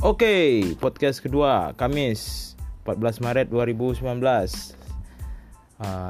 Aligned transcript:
Oke, 0.00 0.64
podcast 0.80 1.20
kedua 1.20 1.76
Kamis 1.76 2.56
14 2.88 3.20
Maret 3.20 3.52
2019 3.52 4.00
uh, 4.00 4.16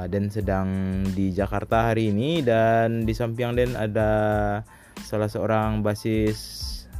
Dan 0.07 0.31
sedang 0.31 1.03
di 1.11 1.35
Jakarta 1.35 1.91
hari 1.91 2.07
ini 2.07 2.39
Dan 2.39 3.03
di 3.03 3.11
samping 3.11 3.51
Den 3.51 3.75
ada 3.75 4.63
salah 5.03 5.27
seorang 5.27 5.83
basis 5.83 6.39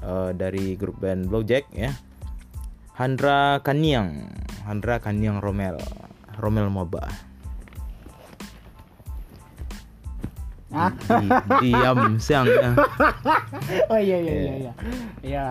uh, 0.03 0.35
dari 0.35 0.75
grup 0.75 0.99
band 0.99 1.31
Blowjack 1.31 1.71
ya. 1.71 1.95
Handra 2.99 3.63
Kaniang 3.63 4.27
Handra 4.67 4.99
Kaniang 4.99 5.39
Romel 5.39 5.79
Romel 6.43 6.67
Moba 6.67 7.30
Di, 10.71 11.27
diam 11.61 12.15
siang 12.15 12.47
ya. 12.47 12.71
oh 13.91 13.99
iya 13.99 14.17
iya 14.17 14.33
iya 14.33 14.53
iya. 14.55 14.73
Iya 15.19 15.45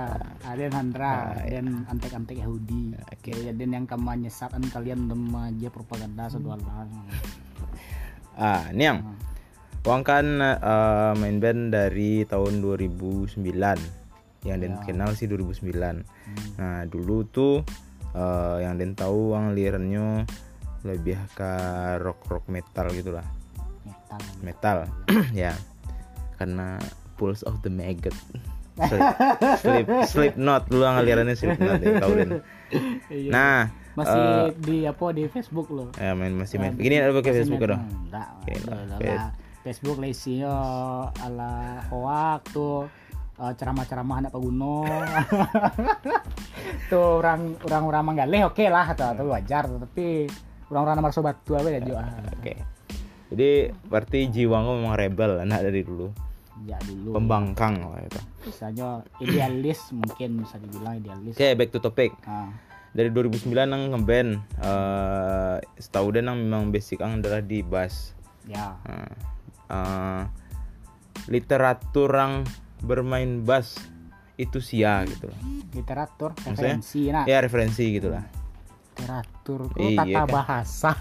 Aden 0.48 0.73
Handra 0.73 1.37
Ah, 1.37 1.45
dan 1.45 1.84
antek-antek 1.87 2.41
Yahudi. 2.41 2.97
Oke. 3.12 3.30
okay. 3.37 3.52
dan 3.52 3.69
yang 3.69 3.84
kamu 3.84 4.25
nyesatkan 4.25 4.64
kalian 4.73 5.06
remaja 5.06 5.69
propaganda 5.69 6.33
sedualan 6.33 6.88
Ah, 8.41 8.73
Niang 8.73 9.05
Wang 9.80 10.05
kan 10.05 10.41
uh, 10.41 11.16
main 11.16 11.41
band 11.41 11.73
dari 11.73 12.28
tahun 12.28 12.61
2009 12.61 13.41
yang 14.45 14.56
Den 14.61 14.77
Ya. 14.77 14.84
kenal 14.84 15.12
sih 15.16 15.25
2009 15.25 16.05
nah 16.61 16.84
dulu 16.84 17.25
tuh 17.28 17.64
uh, 18.12 18.56
yang 18.61 18.77
Den 18.77 18.92
tahu 18.92 19.33
Wang 19.33 19.56
lirannya 19.56 20.25
lebih 20.84 21.16
ke 21.33 21.52
rock 22.00 22.25
rock 22.28 22.45
metal 22.48 22.89
gitulah 22.92 23.25
metal. 24.10 24.23
Metal. 24.42 24.78
Ya. 25.46 25.52
Karena 26.37 26.80
Pulse 27.14 27.45
of 27.45 27.60
the 27.62 27.70
Maggot. 27.70 28.14
Slip, 28.80 29.05
slip, 29.61 29.86
Slipknot 30.08 30.72
dulu 30.72 30.89
ngalirannya 30.89 31.36
Slipknot 31.36 31.84
ya 31.84 31.98
tahu 32.02 32.17
Den 32.17 32.41
Iya. 33.12 33.28
nah 33.34 33.58
masih 33.98 34.22
eh, 34.22 34.47
di 34.62 34.77
apa 34.86 35.11
di 35.12 35.27
Facebook 35.28 35.69
loh 35.69 35.91
ya 36.00 36.14
main 36.17 36.33
masih 36.33 36.56
main. 36.56 36.78
Gini 36.78 36.97
ada 36.97 37.12
pakai 37.12 37.44
Facebook 37.44 37.61
dong 37.61 37.83
enggak. 38.08 39.36
Facebook 39.61 40.00
isinya 40.00 40.55
ala 41.20 41.84
hoak 41.92 42.41
tuh 42.56 42.89
eh, 43.36 43.52
ceramah-ceramah 43.52 44.17
anak 44.24 44.30
paguno 44.33 44.86
tuh 46.91 47.20
orang 47.20 47.58
orang 47.67 47.83
orang 47.84 48.02
manggaleh 48.06 48.48
oke 48.48 48.64
lah 48.70 48.86
atau 48.97 49.12
atau 49.12 49.28
wajar. 49.28 49.67
Tapi 49.69 50.30
orang-orang 50.70 50.95
nomor 51.02 51.12
sobat 51.12 51.36
tua 51.45 51.61
ya 51.67 51.83
Jo? 51.83 51.98
Ah, 51.98 52.06
Oke. 52.39 52.55
Jadi 53.31 53.50
berarti 53.84 54.27
jiwamu 54.27 54.77
memang 54.77 54.95
rebel 54.95 55.39
anak 55.39 55.62
dari 55.62 55.81
dulu. 55.81 56.11
ya 56.61 56.77
dulu 56.83 57.17
Pembangkang 57.17 57.81
lah 57.81 58.05
itu. 58.05 58.20
misalnya 58.42 59.00
idealis 59.17 59.81
mungkin 59.97 60.45
bisa 60.45 60.59
dibilang 60.59 60.98
idealis 60.98 61.33
Oke, 61.33 61.55
back 61.55 61.70
to 61.70 61.78
topic. 61.78 62.12
Ah, 62.23 62.53
Dari 62.91 63.08
2009 63.08 63.48
nang 63.64 63.89
ngeband 63.89 64.31
eh 64.61 65.56
setahu 65.78 66.11
dan 66.11 66.27
nang 66.27 66.36
memang 66.36 66.69
basic 66.69 66.98
ang 66.98 67.17
adalah 67.17 67.41
di 67.41 67.62
bass. 67.62 68.12
ya 68.45 68.77
Nah, 68.83 69.08
eh, 69.70 70.23
literatur 71.27 72.11
yang 72.11 72.42
bermain 72.81 73.41
bass 73.41 73.78
itu 74.34 74.58
sia 74.58 75.05
gitu 75.05 75.28
lah. 75.28 75.41
literatur 75.70 76.33
referensi 76.34 77.08
nah 77.08 77.25
Ya 77.25 77.39
referensi 77.39 77.84
gitu 77.91 78.08
lah. 78.11 78.25
Literatur 79.01 79.61
tuh 79.67 79.81
Iya, 79.83 79.97
tata 79.97 80.20
kan? 80.20 80.29
bahasa 80.29 80.93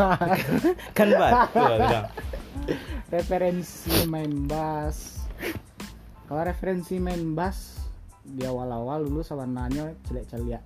Kan 0.98 1.06
bilang. 1.08 1.48
referensi 3.10 4.06
main 4.06 4.46
bass 4.46 5.26
kalau 6.24 6.42
referensi 6.42 6.96
main 6.98 7.34
bass 7.34 7.82
di 8.22 8.44
awal-awal 8.44 9.02
dulu 9.02 9.20
sebenarnya 9.20 9.98
celek 10.04 10.30
celia 10.30 10.62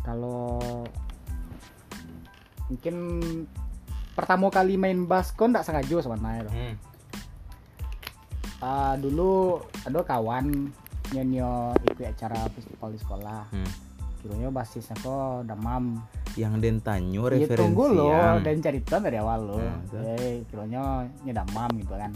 kalau 0.00 0.58
mungkin 2.66 2.96
pertama 4.12 4.50
kali 4.50 4.74
main 4.74 5.04
bass 5.04 5.30
kok 5.30 5.46
ndak 5.46 5.62
sengaja 5.62 6.02
sebenarnya 6.02 6.50
Hmm. 6.50 6.74
Ah, 8.58 8.98
dulu 8.98 9.54
ada 9.86 10.02
kawan 10.02 10.74
nyonyo 11.08 11.52
ikut 11.86 12.02
acara 12.04 12.50
festival 12.50 12.90
di 12.90 12.98
sekolah 12.98 13.46
Hmm. 13.48 13.70
kiranya 14.18 14.50
basisnya 14.50 14.98
kok 14.98 15.46
damam 15.46 16.02
Yang 16.38 16.54
Den 16.62 16.78
tanyo 16.78 17.26
Ya 17.26 17.30
referensi 17.34 17.58
tunggu 17.58 17.84
lo 17.90 18.14
dan 18.38 18.56
cerita 18.62 18.96
dari 18.96 19.18
awal 19.18 19.40
lo. 19.42 19.58
Betul. 19.58 20.00
eh 20.06 20.34
kiranya 20.46 20.82
nyedamam 21.20 21.70
gitu 21.76 21.94
kan. 21.94 22.12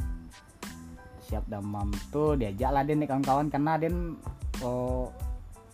Siap 1.23 1.45
damam 1.47 1.91
tuh 2.09 2.39
diajak 2.39 2.71
lah 2.71 2.83
nih 2.83 3.03
kawan-kawan 3.03 3.49
karena 3.49 3.73
den 3.77 4.15
oh, 4.61 5.11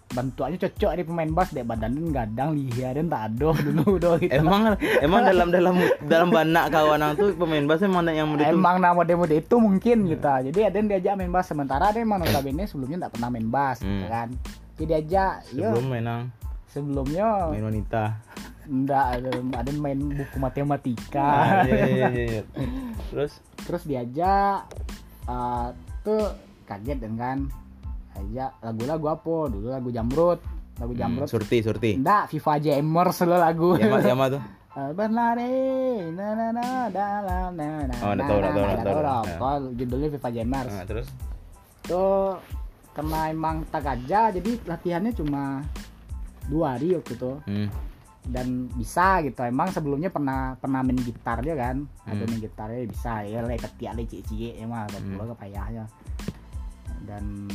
bantuannya 0.09 0.57
cocok 0.57 0.93
di 0.95 1.05
pemain 1.05 1.29
bass 1.29 1.53
deh 1.53 1.61
badan 1.61 1.93
den 1.93 2.09
gadang 2.09 2.57
lihat 2.57 2.97
den 2.97 3.13
tak 3.13 3.29
ada 3.29 3.53
dulu 3.67 4.01
do 4.01 4.17
gitu. 4.17 4.33
Emang 4.33 4.73
emang 4.99 5.21
dalam 5.21 5.49
dalam 5.53 5.75
dalam 6.09 6.29
banak 6.31 6.73
kawan 6.73 7.13
tuh 7.13 7.37
pemain 7.37 7.69
bass 7.69 7.85
emang 7.85 8.09
yang 8.09 8.33
itu 8.33 8.49
Emang 8.49 8.81
nama 8.81 9.05
demo 9.05 9.29
itu 9.29 9.57
mungkin 9.59 10.09
gitu. 10.09 10.25
Jadi 10.25 10.61
ada 10.63 10.73
yang 10.75 10.89
diajak 10.89 11.13
main 11.15 11.29
bass 11.29 11.53
sementara 11.53 11.93
ada 11.93 11.99
emang 11.99 12.25
notabene 12.25 12.65
sebelumnya 12.65 13.05
tak 13.05 13.19
pernah 13.19 13.29
main 13.29 13.45
bass 13.47 13.79
gitu 13.79 13.93
Hmm. 14.01 14.09
kan. 14.09 14.29
Jadi 14.79 14.85
diajak, 14.87 15.33
yo 15.53 15.69
sebelum 15.69 15.87
menang 15.91 16.23
sebelumnya 16.71 17.27
main 17.51 17.67
wanita. 17.67 18.03
Enggak 18.69 19.05
ada, 19.19 19.31
ada 19.65 19.71
main 19.75 19.99
buku 19.99 20.37
matematika. 20.37 21.25
Ah, 21.25 21.65
iya, 21.65 21.77
iya, 21.89 22.07
iya, 22.13 22.25
iya. 22.29 22.43
Terus 23.11 23.33
terus 23.65 23.83
diajak 23.89 24.69
uh, 25.25 25.73
tuh 26.05 26.29
kaget 26.69 27.01
dengan 27.01 27.49
ajak 28.17 28.51
lagu-lagu 28.61 29.07
apa 29.15 29.37
dulu 29.49 29.67
lagu 29.73 29.89
jamrut 29.89 30.41
lagu 30.79 30.93
hmm, 30.95 31.01
jamrut 31.01 31.29
surti 31.31 31.59
surti. 31.65 31.91
enggak 31.99 32.31
FIFA 32.31 32.55
Jammers 32.61 33.19
lo 33.25 33.37
lagu 33.39 33.69
Yama 33.81 33.99
Yama 34.05 34.27
tuh. 34.31 34.43
Eh, 34.79 34.95
berlari 34.95 36.07
na 36.15 36.39
na 36.39 36.55
na 36.55 36.87
dalam 36.87 37.51
na 37.59 37.83
na 37.83 37.95
Oh, 37.99 38.15
na 38.15 38.23
tahu, 38.31 38.39
na, 38.39 38.55
tahu, 38.55 38.63
na, 38.63 38.77
tahu. 38.79 39.27
Kalau 39.27 39.71
judulnya 39.75 40.09
FIFA 40.15 40.31
Jammers 40.31 40.71
Nah, 40.71 40.87
terus 40.87 41.09
tuh 41.83 42.39
karena 42.95 43.33
emang 43.33 43.67
tak 43.75 43.91
aja 43.91 44.31
jadi 44.31 44.59
latihannya 44.69 45.13
cuma 45.19 45.67
dua 46.47 46.77
hari 46.77 46.95
waktu 46.95 47.15
itu 47.17 47.33
hmm. 47.47 47.69
Dan 48.29 48.69
bisa 48.77 49.25
gitu 49.25 49.41
emang 49.41 49.73
sebelumnya 49.73 50.13
pernah 50.13 50.53
pernah 50.61 50.85
main 50.85 51.01
gitar 51.01 51.41
dia 51.41 51.57
kan 51.57 51.89
ada 52.05 52.23
Hmm. 52.23 52.29
main 52.29 52.41
gitarnya 52.45 52.85
bisa 52.85 53.25
ya 53.25 53.41
le 53.41 53.57
ketiak 53.57 53.93
le 53.97 54.05
cie 54.05 54.21
cie 54.21 54.51
emang 54.61 54.85
ada 54.85 55.01
Hmm. 55.01 55.17
pula 55.17 55.33
kepayahnya 55.33 55.85
dan 57.09 57.49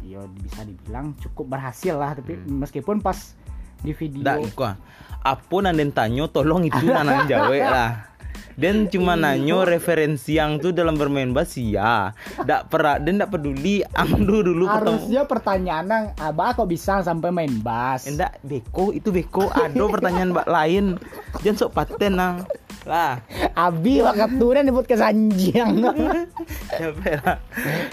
ya 0.00 0.24
bisa 0.40 0.64
dibilang 0.64 1.12
cukup 1.20 1.52
berhasil 1.52 1.94
lah 1.94 2.16
tapi 2.16 2.40
Hmm. 2.40 2.64
meskipun 2.64 3.04
pas 3.04 3.36
di 3.80 3.92
video 3.92 4.24
Dak. 4.24 4.76
Apa 5.20 5.56
nanden 5.60 5.92
tanyo 5.92 6.28
tolong 6.28 6.64
itu 6.64 6.80
nanang 6.88 7.24
jawe 7.24 7.58
lah. 7.60 8.09
Dan 8.54 8.86
cuma 8.86 9.16
nanyo 9.16 9.64
referensi 9.64 10.36
yang 10.36 10.56
tuh 10.56 10.70
dalam 10.70 10.92
bermain 10.94 11.32
bass 11.32 11.56
ya. 11.56 12.12
Dak 12.40 12.68
pernah 12.68 13.00
dan 13.00 13.16
dak 13.16 13.32
peduli 13.32 13.80
ang 13.90 14.20
dulu 14.20 14.44
dulu 14.44 14.64
ketemu. 14.66 14.76
harusnya 15.00 15.22
pertanyaan 15.24 15.84
nang 15.84 16.04
abah 16.14 16.52
kok 16.52 16.68
bisa 16.68 17.00
sampai 17.00 17.30
main 17.30 17.56
bass 17.56 18.04
Enggak 18.04 18.36
beko 18.42 18.92
itu 18.92 19.08
beko 19.08 19.48
ada 19.48 19.80
pertanyaan 19.88 20.30
mbak 20.30 20.44
lain. 20.44 21.00
Jangan 21.40 21.56
sok 21.58 21.72
paten 21.72 22.12
nang. 22.14 22.36
Lah, 22.80 23.20
abi 23.54 24.00
wakat 24.00 24.36
turen 24.36 24.64
disebut 24.64 24.86
kesanjiang 24.86 25.84
siapa 26.72 27.10
lah. 27.20 27.36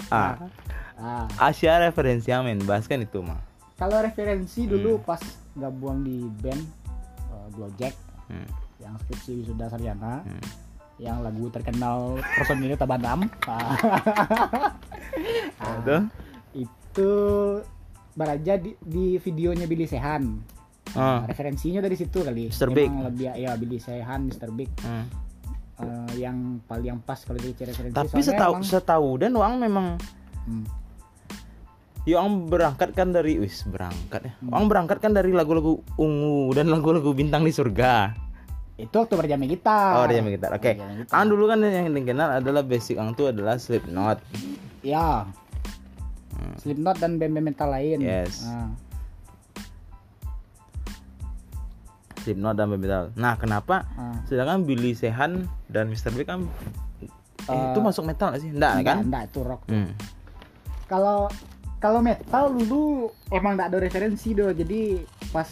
Ah, 0.08 0.32
ah, 0.96 1.24
Asia 1.38 1.76
referensi 1.78 2.28
yang 2.28 2.40
main 2.42 2.56
bass 2.60 2.84
kan 2.84 2.96
itu 2.98 3.20
mah. 3.20 3.36
kalau 3.74 4.00
referensi 4.00 4.64
Hmm. 4.64 4.72
dulu 4.72 4.98
pas 4.98 5.20
gabung 5.54 6.02
di 6.02 6.24
band 6.40 6.60
uh, 7.28 7.46
Blowjack 7.52 7.92
Hmm. 8.26 8.44
Yang 8.88 8.96
skripsi 8.98 9.44
sudah 9.44 9.68
sarjana 9.68 10.24
Hmm. 10.24 10.42
yang 10.98 11.20
lagu 11.20 11.46
terkenal 11.48 12.16
personilnya 12.34 12.74
Tabanam 12.74 13.28
Ah, 15.58 15.76
Itu 15.76 15.96
itu 16.56 17.10
baraja 18.12 18.56
di, 18.56 18.74
di 18.76 19.14
videonya 19.16 19.64
Billy 19.64 19.84
Sehan 19.84 20.56
Ah. 20.90 21.20
referensinya 21.22 21.78
dari 21.78 21.94
situ 21.94 22.24
kali 22.24 22.48
Mr. 22.48 22.72
Big. 22.72 22.88
lebih 22.88 23.28
ya 23.36 23.52
Billy 23.54 23.76
Sehan 23.76 24.24
Mr. 24.24 24.48
Big 24.50 24.72
Hmm. 24.80 25.04
eh, 25.78 26.12
yang 26.18 26.58
paling 26.64 26.98
pas 26.98 27.20
kalau 27.20 27.36
dari 27.36 27.52
referensi 27.54 27.92
Tapi 27.92 28.18
setahu 28.18 28.52
emang- 28.56 28.64
setahu 28.64 29.10
dan 29.16 29.30
uang 29.30 29.54
memang 29.60 29.86
Hmm. 30.42 30.64
yang 32.04 32.24
berangkat 32.48 32.90
kan 32.92 33.12
dari 33.12 33.36
wis 33.36 33.62
berangkat 33.62 34.20
ya. 34.24 34.32
Hmm. 34.34 34.48
Uang 34.50 34.64
berangkat 34.66 34.98
kan 34.98 35.12
dari 35.12 35.28
lagu-lagu 35.28 35.76
ungu 35.94 36.50
dan 36.50 36.66
lagu-lagu 36.66 37.12
bintang 37.12 37.44
di 37.44 37.52
surga. 37.52 38.16
Itu 38.78 38.94
waktu 38.94 39.14
berjam 39.14 39.42
kita 39.42 39.78
Oh, 39.98 40.06
yang 40.06 40.24
gitar. 40.24 40.54
Oke. 40.54 40.78
Ang 41.08 41.26
dulu 41.26 41.44
kan 41.44 41.58
yang 41.58 41.90
dikenal 41.90 42.38
adalah 42.38 42.62
basic 42.62 42.94
ang 42.94 43.12
tuh 43.12 43.28
adalah 43.28 43.58
Slipknot. 43.58 44.22
ya 44.80 45.26
Hmm. 46.30 46.54
Slipknot 46.56 46.96
dan 46.96 47.18
band-band 47.18 47.50
metal 47.50 47.66
lain 47.68 47.98
Yes. 47.98 48.46
Ah. 48.46 48.70
Slipknot 52.18 52.54
dan 52.54 52.68
Baby 52.68 52.84
Metal. 52.84 53.10
Nah, 53.14 53.34
kenapa 53.34 53.86
Ah. 53.94 54.20
sedangkan 54.24 54.62
Billy 54.62 54.92
Sehan 54.92 55.50
dan 55.66 55.88
Mr. 55.88 56.12
Big 56.12 56.26
kan 56.26 56.44
eh, 57.00 57.10
Eh, 57.48 57.64
itu 57.72 57.80
masuk 57.80 58.04
metal 58.04 58.30
gak 58.30 58.38
sih? 58.38 58.50
Enggak 58.50 58.72
Enggak, 58.76 58.86
kan? 58.92 58.98
enggak, 59.02 59.22
itu 59.26 59.40
rock 59.40 59.62
Hmm. 59.66 59.90
kalau 60.84 61.26
kalau 61.78 61.98
metal 61.98 62.50
dulu 62.50 62.82
emang 63.28 63.54
nggak 63.54 63.70
ada 63.70 63.78
referensi 63.80 64.30
do 64.30 64.50
jadi 64.50 65.00
pas 65.30 65.46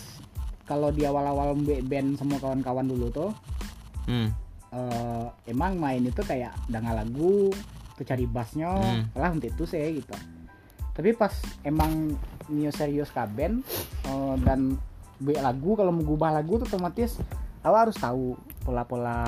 kalau 0.66 0.90
di 0.90 1.02
awal-awal 1.02 1.54
band 1.82 2.18
semua 2.18 2.36
kawan-kawan 2.36 2.84
dulu 2.84 3.06
tuh 3.08 3.30
Hmm. 4.04 4.30
eh, 4.68 5.26
emang 5.46 5.78
main 5.78 6.02
itu 6.02 6.20
kayak 6.20 6.54
dengar 6.66 6.94
lagu 6.94 7.50
tuh 7.94 8.04
cari 8.04 8.26
bassnya 8.26 8.70
Hmm. 8.70 9.08
lah 9.14 9.30
untuk 9.30 9.48
itu 9.48 9.64
saya 9.64 9.88
gitu 9.88 10.12
tapi 10.92 11.10
pas 11.12 11.32
emang 11.62 12.14
Neo 12.46 12.70
serius 12.70 13.10
kaben 13.10 13.66
eh, 14.04 14.34
dan 14.42 14.78
buat 15.16 15.40
lagu 15.40 15.74
kalau 15.74 15.90
mau 15.90 16.04
gubah 16.04 16.30
lagu 16.30 16.60
tuh 16.60 16.68
otomatis 16.68 17.18
awak 17.62 17.88
harus 17.88 17.96
tahu 17.96 18.36
pola-pola 18.62 19.22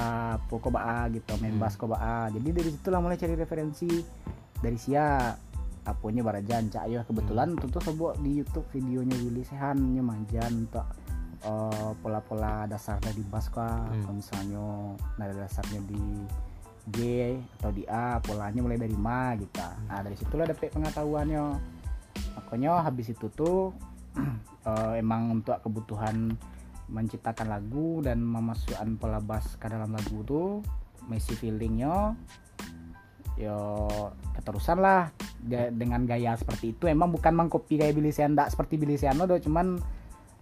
pokok 0.46 0.70
baa 0.70 1.06
gitu 1.08 1.34
main 1.38 1.54
Hmm. 1.54 1.62
bass 1.62 1.74
ko 1.74 1.86
baa 1.86 2.28
jadi 2.28 2.48
dari 2.52 2.70
situlah 2.70 2.98
mulai 2.98 3.16
cari 3.16 3.34
referensi 3.34 3.88
dari 4.58 4.74
sia 4.74 5.34
apunya 5.82 6.20
barajan 6.20 6.68
cak 6.68 6.84
yo 6.86 7.00
kebetulan 7.02 7.56
Hmm. 7.56 7.60
tentu 7.60 7.78
sebuah 7.80 8.20
di 8.20 8.38
YouTube 8.38 8.68
videonya 8.70 9.16
Willy 9.16 9.42
Sehan 9.42 9.80
nya 9.90 10.02
manjan 10.04 10.68
eh, 11.44 11.90
pola-pola 12.02 12.66
dasarnya 12.66 13.12
di 13.14 13.22
bass 13.26 13.50
kah? 13.52 13.86
Hmm. 13.86 14.02
kalau 14.02 14.14
misalnya 14.18 14.64
nada 15.20 15.34
dasarnya 15.34 15.80
di 15.86 16.02
G 16.88 16.98
atau 17.60 17.70
di 17.70 17.84
A 17.84 18.16
polanya 18.24 18.64
mulai 18.64 18.80
dari 18.80 18.96
ma 18.96 19.36
gitu 19.36 19.60
nah 19.60 20.00
dari 20.00 20.16
situlah 20.16 20.48
dapet 20.48 20.72
pengetahuannya. 20.72 21.46
Makanya 22.38 22.80
habis 22.80 23.12
itu 23.12 23.28
tuh 23.28 23.76
eh, 24.68 24.92
emang 24.96 25.40
untuk 25.40 25.60
kebutuhan 25.60 26.32
menciptakan 26.88 27.52
lagu 27.52 28.00
dan 28.00 28.24
memasukkan 28.24 28.96
pola 28.96 29.20
bass 29.20 29.60
ke 29.60 29.68
dalam 29.68 29.92
lagu 29.92 30.24
tuh 30.24 30.64
mesti 31.04 31.36
feelingnya 31.36 32.16
yo 33.38 33.86
keterusan 34.34 34.80
lah. 34.80 35.12
Ga- 35.38 35.70
dengan 35.70 36.02
gaya 36.02 36.34
seperti 36.34 36.74
itu 36.74 36.90
emang 36.90 37.14
bukan 37.14 37.30
mengcopy 37.30 37.78
kayak 37.78 37.94
Billy 37.94 38.10
Sean 38.10 38.34
seperti 38.34 38.74
Billy 38.74 38.98
Seano 38.98 39.22
do 39.22 39.38
cuman 39.38 39.78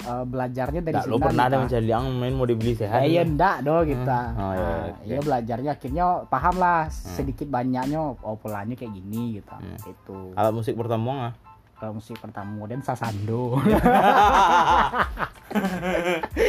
eh, 0.07 0.25
belajarnya 0.25 0.81
dari 0.81 0.95
Nggak, 0.97 1.11
lo 1.11 1.17
pernah 1.19 1.45
ada 1.45 1.57
gitu. 1.57 1.63
mencari 1.67 1.87
yang 1.89 2.05
main 2.15 2.33
mau 2.33 2.47
dibeli 2.47 2.73
sehat? 2.73 3.03
Eh, 3.03 3.11
iya 3.11 3.23
ndak 3.23 3.57
do 3.61 3.77
gitu. 3.83 4.07
Hmm. 4.07 4.39
Oh, 4.39 4.53
iya, 4.53 4.63
Nah, 4.63 4.79
oke. 4.89 5.03
iya 5.05 5.19
belajarnya 5.21 5.71
akhirnya 5.73 6.05
paham 6.25 6.55
lah 6.57 6.81
sedikit 6.89 7.47
banyaknya 7.47 7.99
oh 7.99 8.37
polanya 8.37 8.73
kayak 8.73 8.93
gini 8.93 9.39
gitu. 9.39 9.53
Hmm. 9.53 9.77
Itu. 9.85 10.19
Alat 10.33 10.53
musik 10.53 10.75
pertama 10.75 11.11
nggak? 11.13 11.35
Kalau 11.77 11.93
musik 11.93 12.17
pertama 12.17 12.65
dan 12.65 12.81
sasando. 12.81 13.61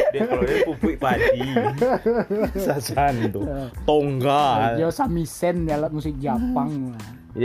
dia 0.08 0.22
kalau 0.24 0.42
dia 0.42 0.58
pupuk 0.64 0.96
padi, 0.96 1.52
sasando, 2.56 3.44
tongga. 3.88 4.76
Yo 4.76 4.88
samisen 4.88 5.64
ya 5.64 5.76
alat 5.76 5.92
musik 5.92 6.16
Jepang. 6.16 6.96
Jadi 7.32 7.44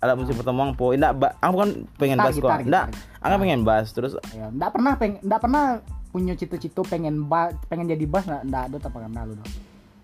lah, 0.00 0.08
alat 0.08 0.16
musik 0.16 0.32
pertama 0.40 0.72
po, 0.72 0.96
enggak, 0.96 1.12
aku 1.44 1.56
kan 1.60 1.70
pengen 2.00 2.16
Gitar, 2.16 2.32
bass 2.32 2.36
kok. 2.40 2.50
Enggak, 2.64 2.86
aku 3.20 3.34
pengen 3.36 3.60
bass 3.68 3.86
terus 3.92 4.12
Ya, 4.32 4.48
ndak 4.48 4.72
pernah 4.72 4.92
peng 4.96 5.20
ndak 5.20 5.40
pernah 5.44 5.64
punya 6.10 6.34
cita-cita 6.34 6.80
pengen 6.88 7.28
ba 7.28 7.52
pengen 7.68 7.86
jadi 7.86 8.04
bass 8.08 8.24
ndak 8.24 8.42
ndak 8.48 8.62
ada 8.72 8.76
tak 8.80 8.90
pernah 8.96 9.22
lu. 9.28 9.36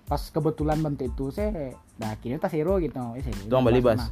Pas 0.06 0.20
kebetulan 0.20 0.78
bentuk 0.84 1.08
itu 1.08 1.32
saya 1.32 1.72
nah 1.96 2.12
akhirnya 2.12 2.36
tas 2.36 2.52
hero 2.52 2.76
gitu. 2.76 3.00
Eh, 3.16 3.24
saya 3.24 3.34
Tuang 3.48 3.64
Bali 3.64 3.80
bass. 3.80 4.04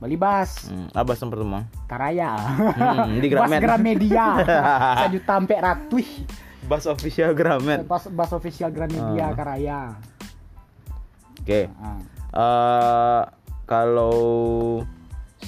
Bali 0.00 0.16
bass. 0.16 0.70
hmm, 0.70 0.94
apa 0.94 1.04
bass 1.12 1.20
yang 1.20 1.30
pertama? 1.34 1.60
Karaya. 1.90 2.30
Hmm, 2.38 3.18
di 3.18 3.28
Bass 3.34 3.50
Gramet. 3.50 3.60
Gramedia. 3.60 4.26
Sejuta 5.04 5.32
sampai 5.36 5.58
ratih. 5.58 6.08
Bass 6.70 6.86
official 6.86 7.34
Gramet. 7.34 7.82
Pas 7.84 8.06
bass 8.08 8.30
official 8.30 8.70
Gramedia 8.70 9.26
Ah. 9.28 9.34
Karaya. 9.34 9.80
Oke. 11.42 11.68
Ah. 11.82 11.98
Eh 12.30 13.22
kalau 13.68 14.16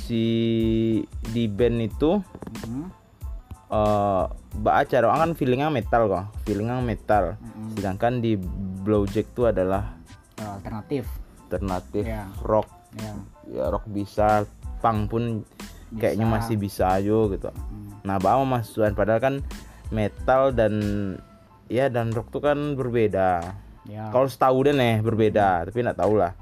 si 0.03 0.25
di 1.31 1.47
band 1.47 1.79
itu 1.81 2.19
Mhm. 2.67 2.85
eh 3.73 4.25
ba 4.53 4.71
acara 4.85 5.17
kan 5.17 5.33
feelingnya 5.33 5.73
metal 5.73 6.05
kok, 6.07 6.25
feelingnya 6.45 6.83
metal. 6.83 7.39
Mhm. 7.41 7.79
Sedangkan 7.79 8.21
di 8.21 8.37
Blowjack 8.83 9.31
itu 9.31 9.47
adalah 9.47 9.97
Eh, 10.37 10.45
alternatif. 10.45 11.07
alternatif 11.47 12.05
Iya. 12.05 12.27
rock, 12.43 12.69
Ya. 12.99 13.13
ya 13.49 13.65
rock 13.71 13.87
bisa, 13.87 14.45
punk 14.83 15.09
pun 15.09 15.47
kayaknya 15.95 16.27
Bisa. 16.27 16.35
masih 16.35 16.57
bisa 16.59 16.85
aja 16.91 17.19
gitu. 17.31 17.49
Hmm. 17.49 18.01
Nah, 18.03 18.17
bawa 18.19 18.43
masukan 18.43 18.93
padahal 18.93 19.21
kan 19.21 19.35
metal 19.89 20.51
dan 20.51 20.75
ya 21.69 21.87
dan 21.87 22.11
rock 22.11 22.29
tuh 22.29 22.43
kan 22.43 22.75
berbeda. 22.75 23.55
Ya. 23.85 24.09
Kalau 24.11 24.27
setahu 24.27 24.67
deh 24.67 24.75
nih 24.75 25.01
berbeda, 25.01 25.65
tapi 25.65 25.81
nggak 25.81 26.01
tahu 26.01 26.17
lah. 26.19 26.33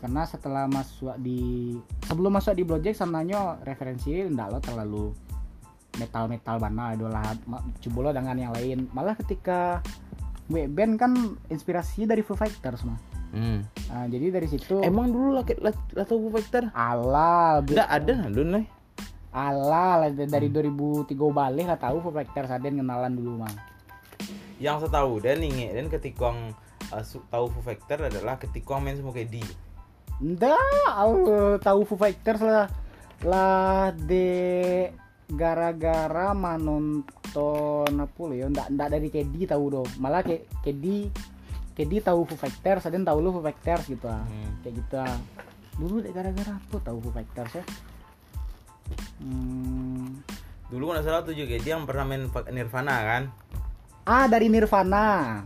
Karena 0.00 0.24
setelah 0.24 0.64
masuk 0.64 1.12
di 1.20 1.76
sebelum 2.08 2.32
masuk 2.40 2.56
di 2.56 2.64
Blowjack 2.64 2.96
sebenarnya 2.96 3.60
referensi 3.60 4.16
ndak 4.16 4.48
lo 4.48 4.58
terlalu 4.64 5.04
metal 6.00 6.24
metal 6.24 6.56
banal 6.56 6.96
adalah 6.96 7.36
coba 7.84 7.98
lo 8.00 8.10
dengan 8.16 8.36
yang 8.40 8.52
lain. 8.56 8.88
Malah 8.96 9.12
ketika 9.20 9.84
gue 10.50 10.66
band 10.66 10.96
kan 10.96 11.12
inspirasi 11.52 12.08
dari 12.08 12.24
Foo 12.24 12.34
Fighters 12.34 12.82
mah. 12.82 12.98
Hmm. 13.30 13.62
Nah, 13.86 14.10
jadi 14.10 14.34
dari 14.34 14.50
situ 14.50 14.82
Emang 14.82 15.14
dulu 15.14 15.38
lah 15.38 15.46
tahu 16.02 16.26
Foo 16.26 16.32
Fighter? 16.34 16.66
ala 16.74 17.62
Nggak 17.62 17.90
ada 17.90 18.12
dulu 18.26 18.58
nih. 18.58 18.66
ala 19.30 20.02
lah, 20.02 20.10
dari 20.10 20.50
2003 20.50 21.06
balik 21.14 21.70
lah 21.70 21.78
tahu 21.78 22.02
Foo 22.02 22.10
Fighters 22.10 22.50
ada 22.50 22.66
kenalan 22.66 23.14
dulu 23.14 23.46
mah. 23.46 23.54
Yang 24.58 24.86
saya 24.88 25.04
tahu 25.04 25.22
dan 25.22 25.38
inget 25.38 25.78
dan 25.78 25.86
ketika 25.86 26.34
uh, 26.90 27.04
tahu 27.30 27.46
Foo 27.54 27.62
Fighter 27.62 28.10
adalah 28.10 28.42
ketika 28.42 28.82
main 28.82 28.98
semua 28.98 29.14
kayak 29.14 29.30
di. 29.30 29.44
Nggak, 30.20 30.84
aku 30.86 31.56
tahu 31.58 31.80
Foo 31.88 31.96
Fighters 31.96 32.40
lah 32.44 32.68
lah 33.20 33.92
de 33.92 34.88
gara-gara 35.28 36.32
mah 36.32 36.56
nonton 36.56 37.92
apa 37.92 38.20
lo 38.24 38.32
ya 38.32 38.48
ndak 38.48 38.72
ndak 38.72 38.88
dari 38.90 39.08
Kedi 39.08 39.44
tahu 39.44 39.64
do 39.68 39.82
malah 39.96 40.24
kayak 40.24 40.48
Kedi 40.64 41.12
Kedi 41.76 42.00
tahu 42.00 42.24
Foo 42.24 42.36
Fighters 42.36 42.88
ada 42.88 42.96
yang 42.96 43.04
tahu 43.04 43.18
lu 43.20 43.28
Foo 43.30 43.44
Fighters 43.44 43.84
gitu 43.86 44.08
ah 44.08 44.24
Hmm. 44.24 44.60
kayak 44.64 44.74
gitu 44.80 44.94
ah. 44.96 45.16
dulu 45.76 46.00
deh 46.00 46.12
gara-gara 46.12 46.52
apa 46.56 46.76
tahu 46.80 46.98
Foo 47.00 47.12
Fighters 47.12 47.52
ya 47.56 47.64
hmm. 49.20 50.06
Dulu 50.70 50.82
nggak 50.86 51.02
salah 51.02 51.22
tuh 51.26 51.34
juga 51.34 51.58
dia 51.58 51.74
yang 51.74 51.82
pernah 51.84 52.04
main 52.06 52.24
Nirvana 52.50 52.96
kan? 53.04 53.22
ah 54.08 54.26
dari 54.26 54.48
Nirvana 54.48 55.44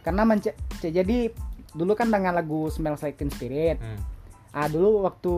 karena 0.00 0.22
mence- 0.24 0.56
jadi 0.80 1.28
dulu 1.72 1.94
kan 1.94 2.08
dengan 2.08 2.34
lagu 2.34 2.66
Smells 2.66 3.00
Like 3.00 3.16
Teen 3.16 3.30
Spirit 3.30 3.78
Hmm. 3.78 4.00
Ah 4.50 4.66
dulu 4.66 5.06
waktu 5.06 5.34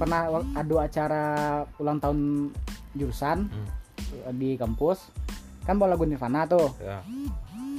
pernah 0.00 0.24
ada 0.56 0.74
acara 0.80 1.24
ulang 1.76 2.00
tahun 2.00 2.48
jurusan 2.92 3.52
Hmm. 3.52 3.68
di 4.32 4.56
kampus 4.56 5.12
kan 5.64 5.76
bawa 5.76 5.92
lagu 5.92 6.04
Nirvana 6.04 6.44
tuh. 6.44 6.72
Ya. 6.80 7.04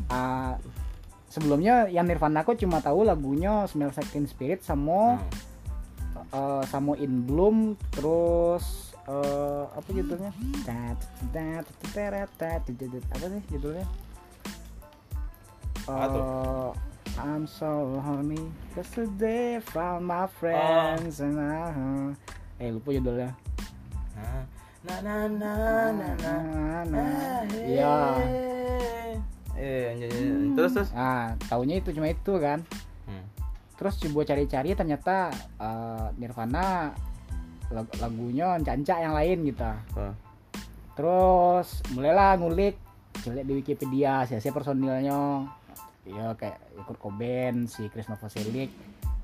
Ah, 0.05 0.57
sebelumnya 1.25 1.85
yang 1.87 2.05
Nirvana 2.05 2.41
aku 2.41 2.53
cuma 2.53 2.81
tahu 2.81 3.01
lagunya 3.01 3.65
Smells 3.65 3.97
Like 3.97 4.09
Teen 4.09 4.25
Spirit 4.25 4.61
sama 4.61 5.17
Hmm. 5.17 6.29
eh, 6.29 6.63
sama 6.69 6.93
In 6.97 7.25
Bloom 7.25 7.73
terus 7.89 8.93
eh, 9.05 9.63
apa 9.69 9.89
judulnya? 9.89 10.33
Apa 13.09 13.25
sih 13.27 13.41
judulnya? 13.51 13.85
Eh, 15.85 16.69
I'm 17.15 17.47
so 17.47 17.95
horny 18.03 18.51
I 18.75 19.59
found 19.63 20.03
my 20.03 20.27
friends 20.27 21.23
and 21.23 21.39
I... 21.39 22.11
Eh 22.59 22.71
lupa 22.71 22.91
judulnya. 22.91 23.31
Na 24.85 24.95
na 25.01 25.15
na 25.25 25.51
na 25.95 26.09
na. 26.19 26.33
Nah, 26.85 27.41
Iya. 27.51 27.95
Eh, 29.55 29.95
terus 30.53 30.71
terus. 30.75 30.89
Nah, 30.91 31.33
taunya 31.47 31.79
itu 31.79 31.89
cuma 31.95 32.11
itu 32.11 32.33
kan. 32.37 32.61
Hmm. 33.07 33.25
Terus 33.79 33.97
coba 34.03 34.27
cari-cari 34.27 34.75
ternyata 34.75 35.31
eh, 35.57 36.05
Nirvana 36.19 36.93
lag- 37.73 37.95
lagunya 37.97 38.59
cancak 38.61 38.99
yang 39.01 39.15
lain 39.15 39.37
gitu. 39.47 39.71
Oh. 39.97 40.13
Terus 40.95 41.81
mulailah 41.95 42.37
ngulik 42.39 42.75
lihat 43.25 43.47
di 43.47 43.53
Wikipedia 43.57 44.27
siapa 44.27 44.61
personilnya. 44.61 45.49
Ya 46.05 46.37
kayak 46.37 46.61
Kurt 46.85 47.01
Cobain, 47.01 47.65
si 47.65 47.89
Chris 47.89 48.05
Novoselic, 48.05 48.69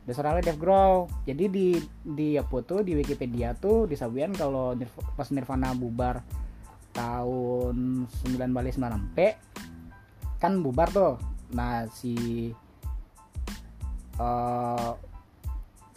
dan 0.05 0.13
soalnya 0.17 0.51
Dave 0.51 0.61
Grohl. 0.61 1.05
Jadi 1.29 1.45
di 1.47 1.67
di 2.01 2.35
apa 2.35 2.65
tuh 2.65 2.81
di 2.81 2.97
Wikipedia 2.97 3.53
tuh 3.53 3.85
disabian 3.85 4.33
kalau 4.33 4.73
pas 5.13 5.29
Nirvana 5.29 5.77
bubar 5.77 6.25
tahun 6.91 8.05
9 8.09 8.57
balik 8.57 8.75
9 8.75 8.81
sampai 8.81 9.37
kan 10.41 10.59
bubar 10.65 10.89
tuh. 10.89 11.15
Nah 11.53 11.85
si 11.93 12.49
eh 14.17 14.91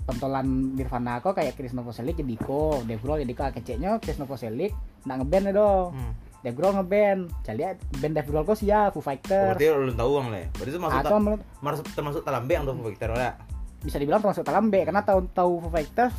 pentolan 0.05 0.77
Nirvana 0.77 1.25
kok 1.25 1.41
kayak 1.41 1.57
Chris 1.57 1.73
Novoselic 1.73 2.21
jadi 2.21 2.37
ko, 2.37 2.85
Dave 2.85 3.01
Grohl 3.01 3.25
jadi 3.25 3.33
ko 3.33 3.43
keceknya 3.49 3.97
Chris 4.05 4.21
Novoselic 4.21 4.77
nggak 5.09 5.17
ngeband 5.17 5.49
ya 5.49 5.53
dong. 5.57 5.87
Hmm. 5.97 6.13
Dave 6.45 6.53
Grohl 6.53 6.75
ngeband. 6.75 7.33
Jadi 7.41 7.65
band 7.97 8.13
Dave 8.13 8.29
Grohl 8.29 8.45
kok 8.45 8.55
sih 8.55 8.69
ya 8.69 8.89
Foo 8.89 9.01
Oh, 9.01 9.03
Fighters. 9.03 9.57
berarti 9.57 9.65
lu 9.67 9.93
tahu 9.93 10.11
bang 10.15 10.27
le. 10.29 10.43
Berarti 10.53 10.71
itu 10.71 10.79
masuk 10.79 10.99
Atau 10.99 11.11
ta- 11.11 11.41
masuk 11.59 11.85
termasuk 11.91 12.21
talambe 12.21 12.53
yang 12.53 12.63
tuh 12.63 12.75
Foo 12.75 12.87
Fighter 12.87 13.11
lah. 13.11 13.35
bisa 13.81 13.97
dibilang 13.97 14.17
termasuk 14.19 14.41
talambe 14.43 14.81
karena 14.81 15.01
tahu 15.01 15.29
tahu 15.31 15.53
Foo 15.59 15.69
Fighters 15.71 16.17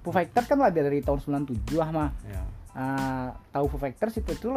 Foo 0.00 0.10
Fighters 0.10 0.46
kan 0.46 0.58
ada 0.58 0.74
dari 0.76 0.98
tahun 0.98 1.18
97 1.18 1.54
ah 1.76 1.88
mah 1.88 2.10
Ya. 2.24 2.42
Ah, 2.72 3.28
tahu 3.50 3.66
Foo 3.66 3.78
Fighters 3.78 4.14
itu 4.16 4.34
tuh 4.34 4.50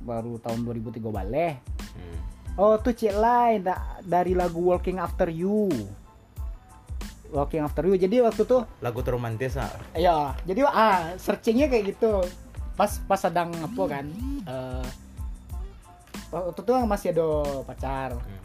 baru 0.00 0.36
tahun 0.36 0.64
2003 0.64 1.00
balik 1.10 1.64
Hmm. 1.96 2.18
oh 2.54 2.76
tuh 2.76 2.92
cek 2.92 3.14
lain 3.14 3.62
da- 3.62 3.80
dari 4.00 4.32
lagu 4.32 4.60
Walking 4.60 4.96
After 4.96 5.28
You 5.28 5.72
Walking 7.30 7.62
After 7.62 7.82
You 7.82 7.96
jadi 7.96 8.22
waktu 8.22 8.44
tuh 8.44 8.62
Lagu 8.78 9.00
terromantis 9.00 9.56
ah. 9.56 9.72
ya 9.94 10.36
jadi 10.44 10.60
ah 10.66 11.16
searchingnya 11.16 11.66
kayak 11.66 11.96
gitu 11.96 12.20
pas 12.74 12.90
pas 13.00 13.16
sedang 13.16 13.50
apa 13.54 13.82
kan 13.84 14.06
eh 14.44 14.86
waktu 16.28 16.60
itu 16.60 16.72
masih 16.84 17.08
ada 17.10 17.28
pacar 17.62 18.10
Hmm. 18.14 18.42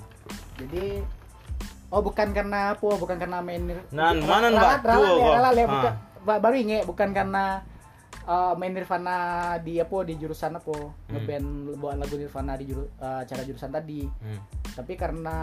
jadi 0.57 1.01
oh 1.89 1.99
bukan 1.99 2.29
karena 2.29 2.73
apa 2.73 2.89
bukan 2.93 3.17
karena 3.17 3.41
main 3.41 3.65
Nan, 3.89 4.21
Ra- 4.21 4.27
mana 4.39 4.47
Mbak? 4.51 4.73
Ralat 4.83 5.11
ya, 5.11 5.27
ralat 5.33 5.53
ya, 5.53 5.63
Ah. 5.63 5.71
bukan 5.73 5.93
baru 6.37 6.55
inget 6.55 6.83
bukan 6.83 7.09
karena 7.11 7.65
eh, 8.21 8.53
main 8.55 8.69
Nirvana 8.69 9.17
di 9.57 9.81
apa 9.81 9.97
di 10.03 10.13
jurusan 10.13 10.53
apa 10.53 10.75
ngeband 11.07 11.47
bawain 11.75 11.97
lagu 11.97 12.13
Nirvana 12.13 12.53
di 12.53 12.69
juru, 12.69 12.85
eh, 12.95 13.25
acara 13.25 13.41
jurusan 13.41 13.71
tadi 13.71 14.05
Hmm. 14.05 14.37
tapi 14.69 14.93
karena 14.93 15.37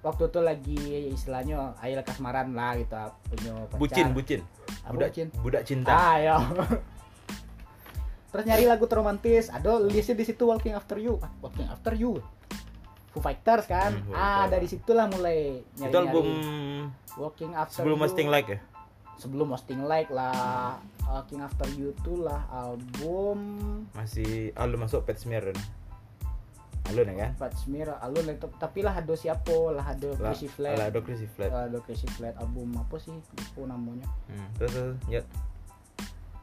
waktu 0.00 0.22
itu 0.26 0.40
lagi 0.40 0.80
istilahnya 1.10 1.72
ayo 1.78 2.00
kasmaran 2.02 2.52
lah 2.52 2.72
gitu 2.74 2.96
punya 3.26 3.52
pacar 3.64 3.78
Bucin, 3.78 4.06
bucin. 4.12 4.40
Apa 4.80 4.92
Budak, 4.92 5.08
bucin? 5.08 5.26
budak 5.40 5.62
cinta. 5.62 5.92
Ah, 5.92 6.16
ya. 6.16 6.36
Terus 8.30 8.44
nyari 8.46 8.64
lagu 8.70 8.86
terromantis, 8.86 9.50
ada 9.50 9.82
listnya 9.82 10.14
di 10.14 10.24
situ 10.24 10.46
Walking 10.46 10.74
After 10.78 10.96
You. 11.02 11.18
Ah, 11.18 11.30
Walking 11.42 11.66
After 11.66 11.92
You. 11.98 12.22
Foo 13.10 13.18
Fighters 13.18 13.66
kan. 13.66 13.90
Hmm, 14.06 14.14
ah, 14.14 14.46
dari 14.46 14.70
situlah 14.70 15.10
mulai 15.10 15.66
nyari 15.82 15.90
Itu 15.90 15.98
album 15.98 16.26
Walking 17.18 17.52
After 17.58 17.82
sebelum 17.82 17.98
You. 17.98 18.02
Mustang 18.06 18.28
Like 18.30 18.48
ya? 18.54 18.58
Sebelum 19.18 19.46
Mustang 19.50 19.82
Like 19.82 20.10
lah. 20.14 20.78
Walking 21.10 21.42
After 21.42 21.66
You 21.74 21.90
tuh 22.06 22.22
lah 22.22 22.46
album 22.54 23.38
Masih 23.98 24.54
alun 24.54 24.86
masuk 24.86 25.02
Pet 25.02 25.18
Smear 25.18 25.42
kan? 25.50 25.58
Alun 26.94 27.10
ya 27.10 27.14
kan? 27.26 27.30
Pat 27.34 27.52
Smear, 27.58 27.98
alun 27.98 28.30
itu 28.30 28.46
tapi 28.62 28.86
lah 28.86 28.94
ada 28.94 29.14
siapa 29.18 29.74
lah 29.74 29.84
ada 29.90 30.10
Lah, 30.18 30.30
Crazy 30.30 30.46
Flat. 30.46 30.78
Lah, 30.78 30.86
ada 30.86 31.00
Crazy 31.02 31.26
Flat. 31.26 31.50
Ada 31.50 31.78
Crazy 31.82 32.08
Flat 32.14 32.34
album 32.38 32.78
apa 32.78 32.96
sih? 33.02 33.14
Lupa 33.14 33.74
namanya. 33.74 34.06
Hmm. 34.30 34.48
Terus, 34.54 34.70
terus, 34.70 34.96
ya. 35.10 35.22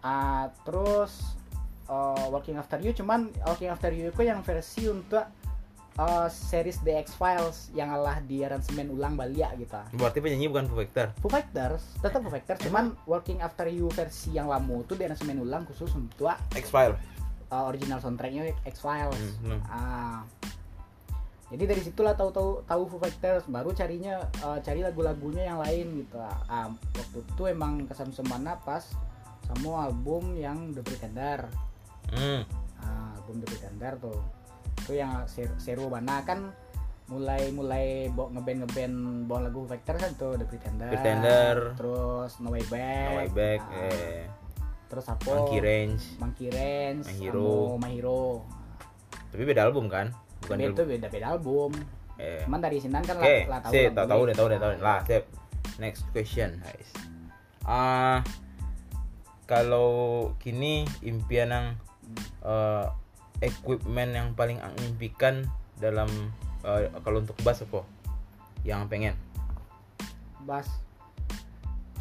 Ah, 0.04 0.52
terus 0.68 1.36
uh, 1.90 2.28
Walking 2.32 2.60
After 2.60 2.80
You 2.80 2.92
cuman 2.94 3.32
Walking 3.44 3.72
After 3.72 3.92
You 3.92 4.12
itu 4.12 4.22
yang 4.24 4.44
versi 4.44 4.88
untuk 4.88 5.26
uh, 5.98 6.28
series 6.30 6.80
The 6.86 7.04
X 7.04 7.18
Files 7.18 7.74
yang 7.74 7.92
alah 7.92 8.22
di 8.24 8.46
aransemen 8.46 8.94
ulang 8.94 9.18
balik 9.18 9.58
gitu. 9.58 9.76
Berarti 9.98 10.20
penyanyi 10.22 10.48
bukan 10.48 10.66
Foo 10.70 10.78
Fighters. 10.80 11.12
Foo 11.20 11.32
Fighters 11.32 11.84
tetap 12.00 12.20
Foo 12.24 12.32
Fighters 12.32 12.60
cuman 12.64 12.94
Walking 13.10 13.42
After 13.42 13.68
You 13.68 13.90
versi 13.92 14.32
yang 14.38 14.48
lama 14.48 14.86
itu 14.86 14.94
di 14.94 15.04
aransemen 15.04 15.42
ulang 15.42 15.66
khusus 15.68 15.90
untuk 15.98 16.32
X-File. 16.54 16.96
uh, 17.52 17.64
original 17.68 18.00
soundtracknya 18.00 18.54
X 18.64 18.80
Files. 18.80 19.18
Hmm, 19.44 19.58
hmm. 19.58 19.62
Ah. 19.68 20.22
Jadi 21.48 21.64
dari 21.64 21.80
situlah 21.80 22.12
tahu 22.12 22.36
tahu 22.68 22.82
Foo 22.92 23.00
Fighters 23.00 23.48
baru 23.48 23.72
carinya 23.72 24.20
uh, 24.44 24.60
cari 24.60 24.84
lagu-lagunya 24.84 25.48
yang 25.48 25.60
lain 25.64 26.04
gitu. 26.04 26.20
Ah, 26.20 26.68
waktu 26.76 27.24
itu 27.24 27.44
emang 27.48 27.88
kesan 27.88 28.12
semana 28.12 28.60
pas 28.60 28.84
sama 29.48 29.88
album 29.88 30.36
yang 30.36 30.76
The 30.76 30.84
Pretender. 30.84 31.48
Hmm. 32.14 32.42
Ah, 32.80 33.12
album 33.18 33.44
The 33.44 33.48
Pretender 33.52 33.94
tuh. 34.00 34.20
Itu 34.84 34.94
yang 34.96 35.28
ser- 35.28 35.58
seru 35.60 35.92
bana 35.92 36.24
kan 36.24 36.54
mulai 37.08 37.56
mulai 37.56 38.12
bawa 38.12 38.36
ngeband 38.36 38.68
ngeband 38.68 38.96
bawa 39.32 39.48
lagu 39.48 39.64
Fighters 39.64 40.00
kan 40.00 40.12
tuh 40.16 40.36
The 40.36 40.46
Pretender. 40.48 40.90
Pretender. 40.92 41.56
Terus 41.76 42.32
No 42.40 42.52
Way 42.52 42.66
Back. 42.68 43.08
No 43.08 43.20
Way 43.24 43.32
Back. 43.32 43.60
Ah, 43.64 43.80
Eh. 43.92 44.24
Terus 44.88 45.06
apa? 45.12 45.28
Monkey 45.28 45.60
Range. 45.60 46.04
Monkey 46.20 46.48
Range. 46.48 47.04
My 47.04 47.16
Hero. 47.20 47.52
My 47.76 47.92
Hero. 47.92 48.24
Tapi 49.36 49.44
beda 49.44 49.68
album 49.68 49.92
kan? 49.92 50.16
Bukan 50.44 50.56
Beda 50.56 50.72
itu 50.72 50.82
beda 50.88 51.08
beda 51.12 51.28
album. 51.36 51.72
Eh. 52.18 52.42
Cuman 52.48 52.60
dari 52.64 52.80
Sinan 52.80 53.04
kan 53.04 53.20
Oke, 53.20 53.46
lah, 53.46 53.60
lah 53.60 53.60
tahu 53.62 53.72
sip, 53.76 53.92
tahu 53.92 54.22
deh, 54.26 54.36
tahu 54.36 54.48
deh, 54.50 54.58
tahu 54.58 54.72
deh. 54.74 54.80
Lah, 54.82 55.00
sip. 55.04 55.24
Next 55.78 56.08
question, 56.10 56.58
guys. 56.64 56.90
Ah, 57.68 58.24
kalau 59.46 59.90
kini 60.40 60.88
impian 61.04 61.52
yang 61.52 61.68
eh, 62.44 62.86
equipment 63.42 64.12
yang 64.14 64.28
paling 64.34 64.58
impikan 64.86 65.46
dalam 65.78 66.10
eh, 66.66 66.90
kalau 67.06 67.22
untuk 67.22 67.38
bass 67.46 67.64
apa? 67.64 67.86
Yang 68.66 68.82
pengen? 68.90 69.16
Bass. 70.44 70.68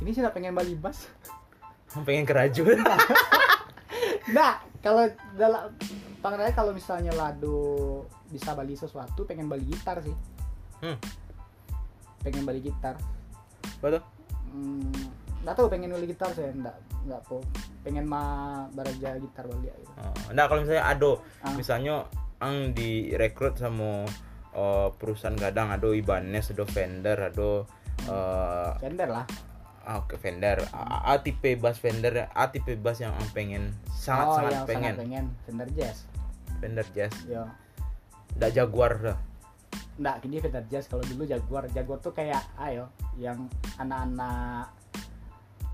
Kini 0.00 0.12
sih 0.12 0.24
pengen 0.32 0.56
balik 0.56 0.80
bass. 0.80 1.08
pengen 2.08 2.26
kerajaan. 2.28 2.80
Nah, 4.26 4.58
kalau 4.82 5.06
dalam 5.38 5.70
panggilnya 6.18 6.50
kalau 6.50 6.74
misalnya 6.74 7.14
Lado 7.14 8.02
bisa 8.26 8.58
beli 8.58 8.74
sesuatu, 8.74 9.22
pengen 9.22 9.46
beli 9.46 9.70
gitar 9.70 10.02
sih. 10.02 10.16
hmm. 10.82 10.98
Pengen 12.26 12.42
beli 12.42 12.58
gitar. 12.66 12.98
Betul. 13.78 14.02
Hmm, 14.50 14.90
nggak 15.46 15.54
tahu 15.54 15.70
pengen 15.70 15.94
beli 15.94 16.10
gitar 16.10 16.26
sih, 16.34 16.42
nggak 16.42 16.74
nggak 17.06 17.22
po. 17.22 17.38
Pengen 17.86 18.02
mah 18.10 18.66
baraja 18.74 19.14
gitar 19.14 19.46
balik 19.46 19.70
gitu. 19.78 19.94
Oh, 20.02 20.34
nah 20.34 20.50
kalau 20.50 20.66
misalnya 20.66 20.90
ado, 20.90 21.22
Ah. 21.38 21.54
misalnya 21.54 21.94
ang 22.42 22.74
direkrut 22.74 23.54
sama 23.54 24.02
eh, 24.56 24.88
perusahaan 24.98 25.38
gadang 25.38 25.70
ado 25.70 25.94
Ibanez, 25.94 26.50
ado 26.50 26.66
Fender, 26.66 27.30
ado 27.30 27.62
eh, 28.10 28.72
Fender 28.82 29.06
lah. 29.06 29.22
Ah, 29.86 30.02
Oke 30.02 30.18
Fender, 30.18 30.66
A, 30.74 31.14
A 31.14 31.22
tipe 31.22 31.54
bass 31.54 31.78
Fender, 31.78 32.26
A 32.34 32.50
tipe 32.50 32.74
bass 32.74 32.98
yang 32.98 33.14
ang 33.14 33.30
pengen, 33.30 33.70
sangat 33.94 34.26
oh, 34.26 34.34
sangat 34.34 34.50
yang 34.50 34.66
pengen, 34.66 34.82
sangat 34.82 34.98
pengen 34.98 35.24
Fender 35.46 35.68
Jazz. 35.78 35.98
Fender 36.58 36.86
Jazz, 36.90 37.14
Yo. 37.30 37.46
nggak 38.34 38.50
Jaguar 38.50 38.92
dah. 38.98 39.18
Nggak, 40.02 40.26
kini 40.26 40.36
Fender 40.42 40.64
Jazz 40.66 40.90
kalau 40.90 41.06
dulu 41.06 41.22
Jaguar. 41.22 41.70
Jaguar 41.70 42.02
tuh 42.02 42.10
kayak 42.10 42.42
ayo 42.58 42.90
yang 43.14 43.46
anak-anak 43.78 44.74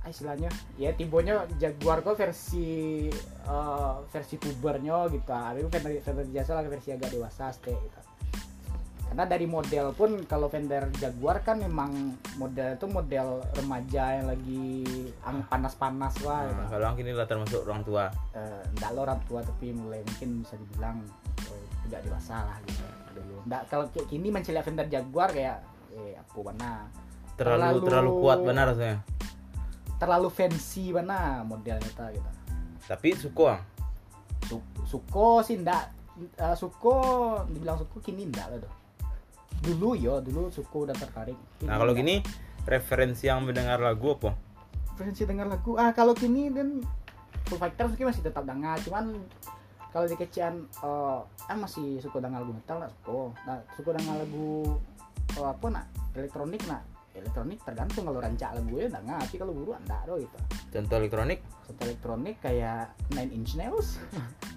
istilahnya 0.06 0.50
ya 0.75 0.90
tibonya 0.92 1.47
Jaguar 1.56 2.02
kok 2.02 2.18
versi 2.18 3.06
eh, 3.47 3.94
versi 4.11 4.35
pubernya 4.38 5.06
gitu. 5.11 5.26
Tapi 5.26 5.62
Fender 5.71 5.92
Fender 6.02 6.26
Jazz 6.30 6.50
lah 6.50 6.66
versi 6.66 6.90
agak 6.90 7.11
dewasa 7.11 7.52
stay 7.54 7.75
gitu. 7.75 8.00
Karena 9.12 9.28
dari 9.28 9.44
model 9.44 9.92
pun 9.92 10.25
kalau 10.25 10.49
Fender 10.49 10.88
Jaguar 10.97 11.44
kan 11.44 11.61
memang 11.61 12.16
model 12.40 12.80
itu 12.80 12.87
model 12.88 13.44
remaja 13.61 14.16
yang 14.16 14.26
lagi 14.32 14.88
ang 15.21 15.44
panas-panas 15.52 16.16
lah 16.25 16.49
gitu. 16.49 16.56
Nah, 16.56 16.68
kalau 16.73 16.87
ang 16.88 16.97
kini 16.97 17.12
latar 17.12 17.37
masuk 17.37 17.61
orang 17.68 17.85
tua, 17.85 18.09
Eh, 18.32 18.62
nggak 18.73 18.90
lo 18.97 19.04
orang 19.04 19.21
tua 19.28 19.44
tapi 19.44 19.76
mulai 19.76 20.00
mungkin 20.00 20.40
bisa 20.40 20.56
dibilang 20.56 21.04
eh, 21.44 21.64
tidak 21.85 22.09
dewasa 22.09 22.40
lah 22.40 22.56
gitu 22.64 22.80
dulu. 23.12 23.37
Nggak 23.44 23.62
kalau 23.68 23.85
kayak 23.92 24.09
kini 24.09 24.32
mencari 24.32 24.64
Fender 24.64 24.88
Jaguar 24.88 25.28
kayak 25.28 25.61
eh 25.92 26.16
apa 26.16 26.32
mana 26.40 26.71
terlalu 27.37 27.85
Terlalu- 27.85 27.85
terlalu 27.85 28.11
kuat 28.16 28.38
benar 28.40 28.64
rasanya. 28.73 28.97
Terlalu 30.02 30.35
fancy 30.35 30.90
mana 30.90 31.47
modelnya 31.47 31.87
ta 31.94 32.11
gitu. 32.11 32.26
Tapi 32.90 33.14
suko 33.14 33.54
ang, 33.54 33.62
Su- 34.50 34.66
Suko 34.82 35.47
sih 35.47 35.62
ndak 35.62 35.94
eh, 36.18 36.56
Suko 36.59 36.99
dibilang 37.47 37.78
Suko 37.78 38.02
kini 38.02 38.26
ndak 38.26 38.47
lah 38.50 38.59
tuh. 38.59 38.75
Dulu 39.62 39.94
yo, 39.94 40.18
dulu 40.18 40.50
Suko 40.50 40.90
udah 40.90 40.97
tertarik. 40.99 41.38
Kini 41.62 41.71
nah 41.71 41.78
kalau 41.78 41.94
gini 41.94 42.18
referensi 42.66 43.30
yang 43.30 43.47
mendengar 43.47 43.78
lagu 43.78 44.18
apa? 44.18 44.35
Fancy 44.99 45.23
dengar 45.23 45.47
lagu. 45.47 45.78
Ah 45.78 45.94
kalau 45.94 46.18
kini 46.18 46.50
dan 46.50 46.82
Foo 47.47 47.54
Fighters 47.54 47.94
mungkin 47.94 48.11
masih 48.11 48.26
tetap 48.26 48.42
dengar, 48.42 48.82
cuman 48.82 49.14
kalau 49.94 50.11
di 50.11 50.18
kecian 50.18 50.66
eh 50.66 51.21
ah 51.47 51.56
masih 51.56 52.02
suka 52.02 52.18
dengar 52.18 52.42
lagu 52.42 52.50
metal 52.50 52.82
lah 52.82 52.90
suka. 52.90 53.30
Nah, 53.47 53.62
suka 53.78 53.94
dengar 53.94 54.18
lagu 54.18 54.82
eh, 55.38 55.47
apa 55.47 55.66
nak 55.71 55.87
elektronik 56.18 56.66
nak 56.66 56.82
elektronik 57.14 57.61
tergantung 57.61 58.04
kalau 58.04 58.19
rancak 58.19 58.50
ya 58.50 58.61
enggak 58.88 59.19
tapi 59.23 59.37
kalau 59.37 59.52
buru 59.52 59.73
enggak 59.75 60.02
do 60.04 60.16
gitu. 60.16 60.38
Contoh 60.71 60.97
elektronik? 60.97 61.38
Contoh 61.62 61.85
elektronik 61.85 62.37
kayak 62.38 62.83
Nine 63.11 63.33
Inch 63.33 63.54
Nails, 63.54 64.00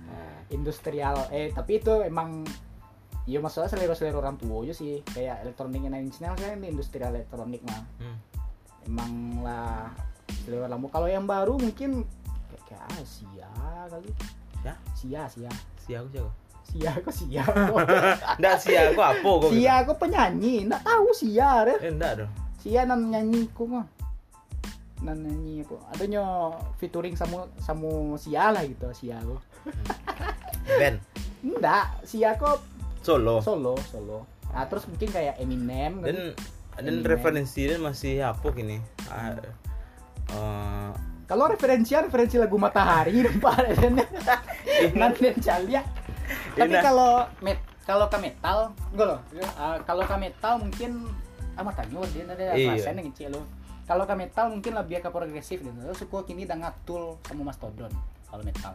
Oh. 0.06 0.38
industrial 0.56 1.28
eh 1.30 1.50
tapi 1.50 1.80
itu 1.80 1.92
emang 2.02 2.46
ya 3.26 3.42
masalah 3.42 3.66
selera-selera 3.66 4.16
orang 4.16 4.38
tua 4.38 4.62
aja 4.62 4.72
sih 4.72 5.02
kayak 5.04 5.42
elektroniknya 5.42 5.90
Nine 5.90 6.06
Inch 6.06 6.20
Nails 6.20 6.38
kan 6.38 6.54
ini 6.54 6.70
industrial 6.70 7.12
elektronik 7.12 7.60
mah 7.64 7.82
Hmm. 7.98 8.18
emang 8.86 9.12
lah 9.42 9.90
selera 10.42 10.66
lama 10.68 10.86
kalau 10.88 11.06
yang 11.06 11.26
baru 11.26 11.58
mungkin 11.58 12.06
kayak, 12.48 12.64
kayak 12.70 12.84
ah, 12.86 13.04
sia 13.04 13.50
kali 13.88 14.10
Ya? 14.62 14.74
sia 14.94 15.22
sia 15.26 15.52
Si 15.78 15.94
aku 15.94 16.10
siapa? 16.10 16.32
sia 16.66 16.92
kok 16.96 17.14
sia 17.14 17.44
Nggak 18.42 18.56
si 18.58 18.74
aku 18.74 18.98
apa 18.98 19.22
kok? 19.22 19.38
gitu? 19.44 19.54
sia 19.54 19.76
kok 19.82 19.98
penyanyi 20.00 20.56
nggak 20.66 20.82
tahu 20.82 21.08
sia 21.12 21.50
Eh, 21.78 21.90
enggak 21.90 22.12
dong. 22.22 22.32
Sia 22.66 22.82
nan 22.82 23.14
nyanyi 23.14 23.46
kok 23.54 23.70
mah 23.70 23.86
nan 25.06 25.22
nyanyi 25.22 25.62
apa 25.62 25.78
adanya 25.94 26.50
featuring 26.82 27.14
sama 27.14 27.46
sama 27.62 28.18
sia 28.18 28.50
lah 28.50 28.66
gitu 28.66 28.90
sia 28.98 29.22
kok 29.22 29.38
Band 30.66 30.98
enggak 31.46 31.86
sia 32.10 32.34
kok 32.34 32.58
solo. 33.06 33.38
solo 33.46 33.78
solo. 33.86 34.26
Nah 34.50 34.66
terus 34.66 34.90
mungkin 34.90 35.14
kayak 35.14 35.38
Eminem 35.38 36.02
kan. 36.02 36.10
dan 36.10 36.18
dan 36.74 36.84
Eminem. 36.90 37.06
referensi 37.06 37.70
dan 37.70 37.86
masih 37.86 38.26
apa 38.26 38.48
gini 38.50 38.82
Ah, 39.14 39.38
eh, 40.34 40.90
kalau 41.30 41.46
referensi 41.54 41.94
referensi 41.94 42.42
lagu 42.42 42.58
matahari 42.58 43.22
dong 43.22 43.38
pak 43.38 43.62
nanti 44.98 45.38
calia 45.38 45.86
tapi 46.58 46.74
kalau 46.82 47.30
met 47.46 47.62
kalau 47.86 48.10
ke 48.10 48.18
metal 48.18 48.74
enggak 48.90 49.06
loh. 49.14 49.20
Eh, 49.38 49.78
kalau 49.86 50.02
ke 50.02 50.16
metal 50.18 50.54
mungkin 50.58 51.06
amat 51.56 51.74
tanya 51.80 52.00
dia 52.12 52.24
ada 52.24 52.56
Iya. 52.56 52.76
yang 52.92 53.08
kecil 53.12 53.30
loh 53.32 53.46
kalau 53.86 54.02
ke 54.04 54.14
metal 54.14 54.50
mungkin 54.50 54.74
lebih 54.74 54.98
ke 54.98 55.10
progresif 55.10 55.62
gitu 55.62 55.70
Lo 55.78 55.94
suka 55.94 56.26
kini 56.26 56.44
dengan 56.44 56.74
Tool 56.84 57.16
sama 57.22 57.54
Mastodon 57.54 57.92
kalau 58.26 58.42
metal 58.42 58.74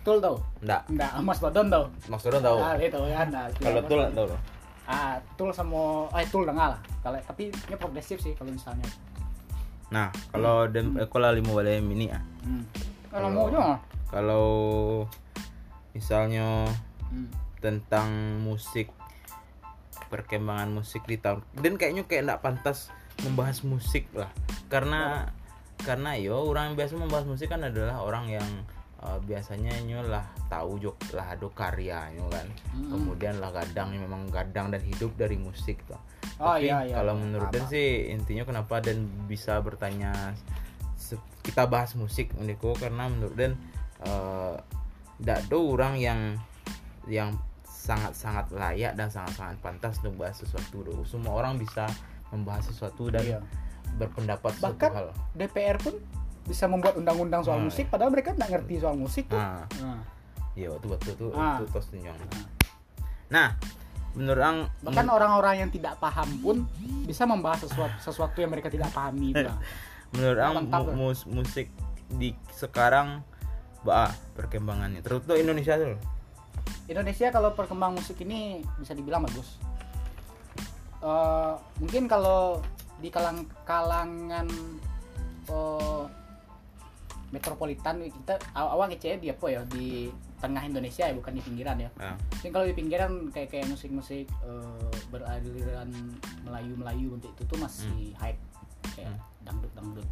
Tool 0.00 0.18
tau 0.18 0.36
Enggak. 0.58 0.82
enggak 0.88 1.10
Mastodon 1.20 1.66
tau 1.68 1.84
Maksudnya 2.08 2.40
tahu. 2.40 2.58
Ah, 2.58 2.74
itu 2.74 2.96
kan 2.96 3.28
nah, 3.28 3.46
Kalau 3.52 3.80
tahu 3.84 4.26
loh. 4.26 4.40
ah 4.88 5.14
Tool 5.36 5.50
sama 5.52 6.08
eh 6.12 6.26
Tool 6.26 6.44
dengar 6.48 6.74
lah 6.74 6.80
kalau 7.00 7.20
tapi 7.22 7.52
ini 7.52 7.76
progresif 7.76 8.18
sih 8.18 8.34
kalau 8.34 8.50
misalnya 8.50 8.88
Nah, 9.90 10.06
kalau 10.30 10.70
dan 10.70 10.94
eh, 10.94 11.06
kalau 11.10 11.34
lima 11.34 11.50
boleh 11.50 11.82
ini 11.82 12.06
ah. 12.10 12.22
hmm. 12.42 12.62
kalau 13.10 13.26
Kalau- 13.26 13.30
mau 13.30 13.46
juga 13.46 13.74
Kalau 14.10 14.46
misalnya 15.92 16.66
hmm. 17.10 17.28
tentang 17.58 18.08
musik 18.42 18.90
perkembangan 20.10 20.74
musik 20.74 21.06
di 21.06 21.16
tahun 21.16 21.40
dan 21.56 21.78
kayaknya 21.78 22.04
kayak 22.04 22.22
enggak 22.26 22.42
pantas 22.42 22.90
membahas 23.22 23.62
musik 23.62 24.10
lah 24.12 24.28
karena 24.66 25.30
karena 25.80 26.18
yo 26.20 26.44
orang 26.44 26.72
yang 26.72 26.76
biasa 26.76 26.92
membahas 26.98 27.26
musik 27.30 27.48
kan 27.48 27.64
adalah 27.64 28.02
orang 28.04 28.28
yang 28.28 28.48
eh, 29.00 29.18
biasanya 29.24 29.72
nyo 29.86 30.04
lah 30.04 30.26
tahu 30.50 30.82
jok 30.82 31.16
lah 31.16 31.32
ada 31.32 31.48
karyanya 31.48 32.26
kan 32.28 32.46
Mm-mm. 32.76 32.90
kemudian 32.92 33.40
lah 33.40 33.54
kadang 33.54 33.94
yang 33.94 34.04
memang 34.04 34.28
kadang 34.28 34.68
dan 34.68 34.82
hidup 34.84 35.14
dari 35.16 35.38
musik 35.40 35.80
tuh 35.88 36.00
Oh, 36.40 36.56
tapi 36.56 36.72
iya, 36.72 36.88
iya, 36.88 36.96
kalau 36.96 37.20
iya. 37.20 37.20
menurut 37.20 37.48
Dan 37.52 37.68
sih 37.68 38.16
intinya 38.16 38.48
kenapa 38.48 38.80
Dan 38.80 39.12
bisa 39.28 39.60
bertanya 39.60 40.32
kita 41.44 41.68
bahas 41.68 41.92
musik 41.92 42.32
menurutku 42.32 42.72
karena 42.80 43.12
menurut 43.12 43.36
Dan 43.36 43.60
tidak 45.20 45.36
ada 45.44 45.56
orang 45.60 45.94
yang 46.00 46.20
yang 47.04 47.36
sangat-sangat 47.80 48.52
layak 48.52 48.92
dan 48.92 49.08
sangat-sangat 49.08 49.56
pantas 49.58 49.96
untuk 50.00 50.20
bahas 50.20 50.36
sesuatu. 50.36 50.84
Semua 51.02 51.32
orang 51.34 51.56
bisa 51.56 51.88
membahas 52.28 52.68
sesuatu 52.68 53.08
dan 53.08 53.24
Iya. 53.24 53.40
berpendapat 53.90 54.52
Bahkan 54.60 54.90
hal. 54.92 55.08
DPR 55.32 55.80
pun 55.80 55.96
bisa 56.44 56.68
membuat 56.68 56.94
undang-undang 56.94 57.40
soal 57.40 57.58
Hmm. 57.58 57.66
musik 57.66 57.88
padahal 57.88 58.12
mereka 58.12 58.36
nggak 58.36 58.50
ngerti 58.50 58.74
soal 58.78 58.94
musik 58.94 59.26
tuh. 59.26 59.40
Nah, 59.40 59.64
Nah, 59.80 60.00
iya 60.52 60.68
waktu 60.68 60.86
waktu 60.86 61.10
itu 61.10 61.26
Ah. 61.32 61.58
itu 61.58 61.64
tos. 61.68 61.88
Ah. 61.90 62.16
Nah, 63.30 63.48
menurut 64.12 64.38
orang 64.38 64.58
bahkan 64.80 65.06
orang-orang 65.08 65.54
yang 65.58 65.70
tidak 65.70 65.94
paham 65.98 66.28
pun 66.38 66.56
bisa 67.04 67.24
membahas 67.24 67.64
sesuatu 67.64 67.96
sesuatu 67.98 68.36
yang 68.38 68.50
mereka 68.50 68.68
tidak 68.68 68.90
pahami 68.90 69.30
itu. 69.32 69.46
menurut 70.12 70.36
orang 70.36 70.66
mu- 70.66 70.94
mus- 71.10 71.26
musik 71.26 71.70
di 72.10 72.34
sekarang 72.50 73.22
bah 73.80 74.10
perkembangannya 74.34 74.98
terutama 75.00 75.38
Indonesia 75.38 75.78
tuh 75.78 75.94
Indonesia 76.90 77.30
kalau 77.30 77.54
perkembang 77.54 77.94
musik 77.94 78.18
ini 78.26 78.66
bisa 78.82 78.92
dibilang 78.98 79.22
bagus. 79.22 79.62
Eh, 81.00 81.54
mungkin 81.78 82.10
kalau 82.10 82.58
di 82.98 83.08
kalang 83.08 83.46
kalangan 83.64 84.50
eh, 85.48 86.04
metropolitan 87.30 88.10
kita 88.10 88.42
aw- 88.58 88.74
awal 88.74 88.90
ngecek 88.90 89.22
di 89.22 89.30
apa 89.30 89.46
ya 89.46 89.62
di 89.70 90.10
tengah 90.42 90.66
Indonesia 90.66 91.06
ya 91.06 91.14
bukan 91.14 91.38
di 91.38 91.42
pinggiran 91.46 91.78
ya. 91.78 91.90
Mungkin 92.36 92.50
kalau 92.50 92.66
di 92.66 92.74
pinggiran 92.74 93.30
kayak 93.30 93.54
kayak 93.54 93.70
musik-musik 93.70 94.26
eh, 94.26 94.90
beraliran 95.14 95.88
Melayu-Melayu 96.42 97.16
untuk 97.16 97.30
itu 97.38 97.42
tuh 97.46 97.58
masih 97.62 98.12
hype 98.18 98.40
kayak 98.98 99.14
dangdut-dangdut 99.46 100.08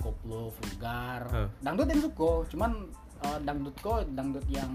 koplo, 0.00 0.54
vulgar. 0.56 1.26
Eh. 1.34 1.48
Dangdut 1.60 1.90
yang 1.90 2.02
suka, 2.02 2.30
cuman 2.54 2.70
eh, 3.22 3.38
dangdut 3.44 3.76
kok 3.82 4.08
dangdut 4.16 4.46
yang 4.48 4.72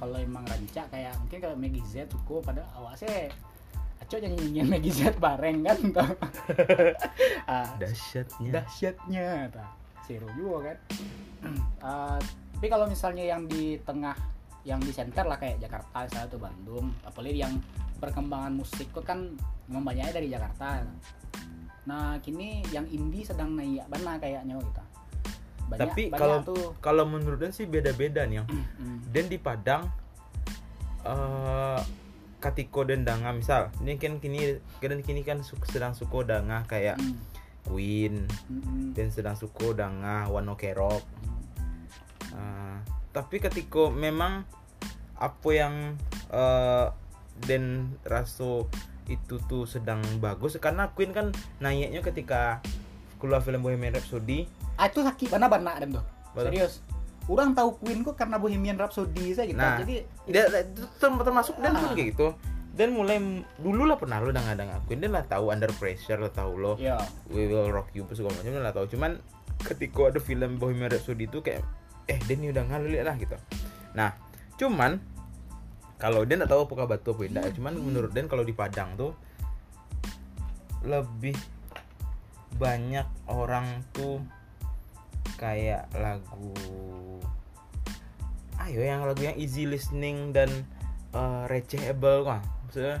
kalau 0.00 0.16
emang 0.16 0.48
rancak 0.48 0.88
kayak 0.88 1.12
mungkin 1.20 1.38
kayak 1.44 1.58
Maggie 1.60 1.84
Z 1.84 2.08
suka 2.08 2.40
pada 2.40 2.64
awal 2.72 2.96
sih 2.96 3.28
Aco 4.00 4.16
yang 4.16 4.32
nyanyiin 4.32 4.66
Maggie 4.72 4.96
Z 4.96 5.20
bareng 5.20 5.60
kan 5.60 5.78
ah, 7.52 7.68
dahsyatnya. 7.76 8.50
dahsyatnya 8.56 9.52
ta. 9.52 9.64
seru 10.08 10.26
juga 10.34 10.72
kan. 10.72 10.78
Eh, 11.84 12.18
tapi 12.56 12.66
kalau 12.72 12.88
misalnya 12.88 13.28
yang 13.28 13.44
di 13.44 13.76
tengah 13.84 14.16
yang 14.64 14.80
di 14.80 14.92
center 14.92 15.28
lah 15.28 15.36
kayak 15.36 15.60
Jakarta 15.60 16.08
misalnya 16.08 16.28
tuh 16.32 16.40
Bandung 16.40 16.86
apalagi 17.04 17.44
yang 17.44 17.54
perkembangan 18.00 18.52
musik 18.56 18.88
kok 18.90 19.04
kan 19.04 19.36
memang 19.68 19.84
banyaknya 19.84 20.16
dari 20.16 20.28
Jakarta. 20.32 20.80
Nah 21.84 22.16
kini 22.24 22.64
yang 22.72 22.88
indie 22.88 23.22
sedang 23.22 23.52
naik 23.52 23.84
mana 23.92 24.16
kayaknya 24.16 24.56
kita 24.56 24.89
banyak, 25.70 25.80
tapi 25.86 26.02
kalau 26.10 26.42
kalau 26.82 27.04
menurut 27.06 27.38
Dan 27.38 27.54
sih 27.54 27.70
beda-beda 27.70 28.26
nih 28.26 28.42
yang 28.42 28.48
dan 29.14 29.24
di 29.30 29.38
Padang 29.38 29.86
eh 31.06 31.80
Katiko 32.40 32.88
dan 32.88 33.04
Danga 33.04 33.30
misal 33.36 33.68
ini 33.84 34.00
kan 34.00 34.18
kini 34.18 34.58
kan 34.80 34.98
kini 35.04 35.22
kan 35.22 35.44
sedang 35.44 35.94
suko 35.94 36.26
danga 36.26 36.66
kayak 36.66 36.98
Hmm. 36.98 37.16
Queen 37.60 38.24
Hmm, 38.48 38.64
hmm. 38.64 38.96
dan 38.96 39.12
sedang 39.12 39.36
suko 39.36 39.76
danga 39.76 40.26
Wano 40.32 40.56
Kerok 40.56 41.04
Eh, 42.30 42.76
tapi 43.10 43.42
ketika 43.42 43.90
memang 43.90 44.46
apa 45.18 45.50
yang 45.50 45.74
eh 46.30 46.86
dan 47.48 47.96
raso 48.06 48.68
itu 49.10 49.40
tuh 49.50 49.64
sedang 49.66 49.98
bagus 50.22 50.60
karena 50.62 50.92
Queen 50.94 51.10
kan 51.10 51.34
naiknya 51.58 52.04
ketika 52.04 52.62
keluar 53.18 53.42
film 53.42 53.64
Bohemian 53.64 53.96
Rhapsody 53.96 54.46
ah 54.80 54.88
itu 54.88 55.04
sakit 55.04 55.28
mana 55.36 55.46
bana 55.46 55.76
dan 55.76 55.92
tuh. 55.92 56.04
Serius. 56.32 56.80
Orang 57.28 57.52
tahu 57.52 57.76
Queen 57.78 58.00
kok 58.00 58.16
karena 58.16 58.40
Bohemian 58.40 58.80
Rhapsody 58.80 59.36
saja 59.36 59.46
gitu. 59.46 59.60
Nah, 59.60 59.78
jadi 59.84 60.02
Dia, 60.26 60.48
itu 60.64 60.82
term- 60.98 61.20
termasuk 61.20 61.60
dan 61.60 61.76
pun 61.76 61.92
Ah. 61.92 61.94
kayak 61.94 62.16
gitu. 62.16 62.28
Dan 62.70 62.96
mulai 62.96 63.20
dulu 63.60 63.84
lah 63.84 64.00
pernah 64.00 64.18
lo 64.24 64.32
dengar 64.32 64.56
dengar 64.56 64.80
Queen 64.88 65.04
dan 65.04 65.12
lah 65.12 65.22
tahu 65.28 65.52
Under 65.52 65.68
Pressure 65.76 66.16
lo 66.16 66.32
tahu 66.32 66.56
lo 66.56 66.72
ya 66.80 66.96
We 67.28 67.44
Will 67.44 67.68
Rock 67.68 67.92
You 67.92 68.08
segala 68.16 68.34
macam 68.40 68.56
lah 68.56 68.72
tahu. 68.72 68.88
Cuman 68.96 69.20
ketika 69.60 70.08
ada 70.08 70.18
film 70.18 70.56
Bohemian 70.56 70.88
Rhapsody 70.88 71.28
itu 71.28 71.44
kayak 71.44 71.60
eh 72.08 72.18
Den 72.24 72.40
udah 72.48 72.64
ngalir 72.64 73.04
lah 73.04 73.14
gitu. 73.20 73.36
Nah 73.92 74.16
cuman 74.56 74.96
kalau 76.00 76.24
Den 76.24 76.40
tahu 76.48 76.64
apakah 76.64 76.88
batu 76.88 77.12
apa 77.12 77.28
tidak 77.28 77.44
cuman 77.54 77.76
menurut 77.76 78.10
Den 78.10 78.26
kalau 78.26 78.42
di 78.42 78.56
Padang 78.56 78.96
tuh 78.96 79.12
lebih 80.80 81.36
banyak 82.56 83.04
orang 83.28 83.84
tuh 83.92 84.18
kayak 85.40 85.88
lagu 85.96 86.52
ayo 88.60 88.80
yang 88.84 89.08
lagu 89.08 89.24
yang 89.24 89.36
easy 89.40 89.64
listening 89.64 90.36
dan 90.36 90.52
eh, 91.16 91.42
recehable 91.48 92.28
kan 92.28 92.44
maksudnya 92.68 93.00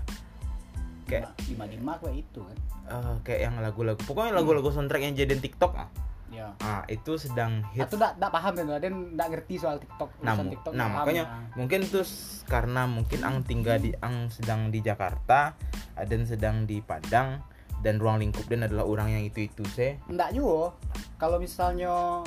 kayak 1.04 1.28
lima 1.52 1.64
lima 1.68 1.92
kayak 2.00 2.16
itu 2.24 2.40
kan 2.40 2.56
eh, 2.88 3.14
kayak 3.28 3.40
yang 3.44 3.54
lagu-lagu 3.60 4.00
pokoknya 4.08 4.32
lagu-lagu 4.32 4.72
soundtrack 4.72 5.04
yang 5.04 5.12
jadiin 5.12 5.44
TikTok 5.44 5.76
ah 5.76 5.88
ya 6.30 6.54
ah 6.62 6.86
itu 6.86 7.18
sedang 7.18 7.60
hits 7.74 7.90
Atau 7.90 7.98
enggak 7.98 8.12
enggak 8.22 8.32
paham 8.32 8.52
kan, 8.54 8.64
dan 8.78 8.92
enggak 9.18 9.28
ngerti 9.34 9.54
soal 9.58 9.76
TikTok, 9.82 10.10
nah, 10.22 10.38
TikTok. 10.38 10.72
nah 10.78 10.86
paham, 10.86 10.96
makanya 11.02 11.24
ya. 11.26 11.58
mungkin 11.58 11.80
tuh 11.90 12.06
s- 12.06 12.46
karena 12.46 12.86
mungkin 12.86 13.20
ang 13.26 13.42
tinggal 13.42 13.82
di 13.82 13.90
ang 13.98 14.30
sedang 14.30 14.70
di 14.70 14.78
Jakarta 14.78 15.58
dan 15.98 16.20
sedang 16.22 16.70
di 16.70 16.78
Padang 16.78 17.42
dan 17.80 17.96
ruang 17.96 18.20
lingkup 18.20 18.44
dan 18.48 18.68
adalah 18.68 18.84
orang 18.84 19.08
yang 19.12 19.22
itu 19.24 19.48
itu 19.48 19.64
sih 19.72 19.96
enggak 20.06 20.36
juga. 20.36 20.76
Kalau 21.16 21.40
misalnya 21.40 22.20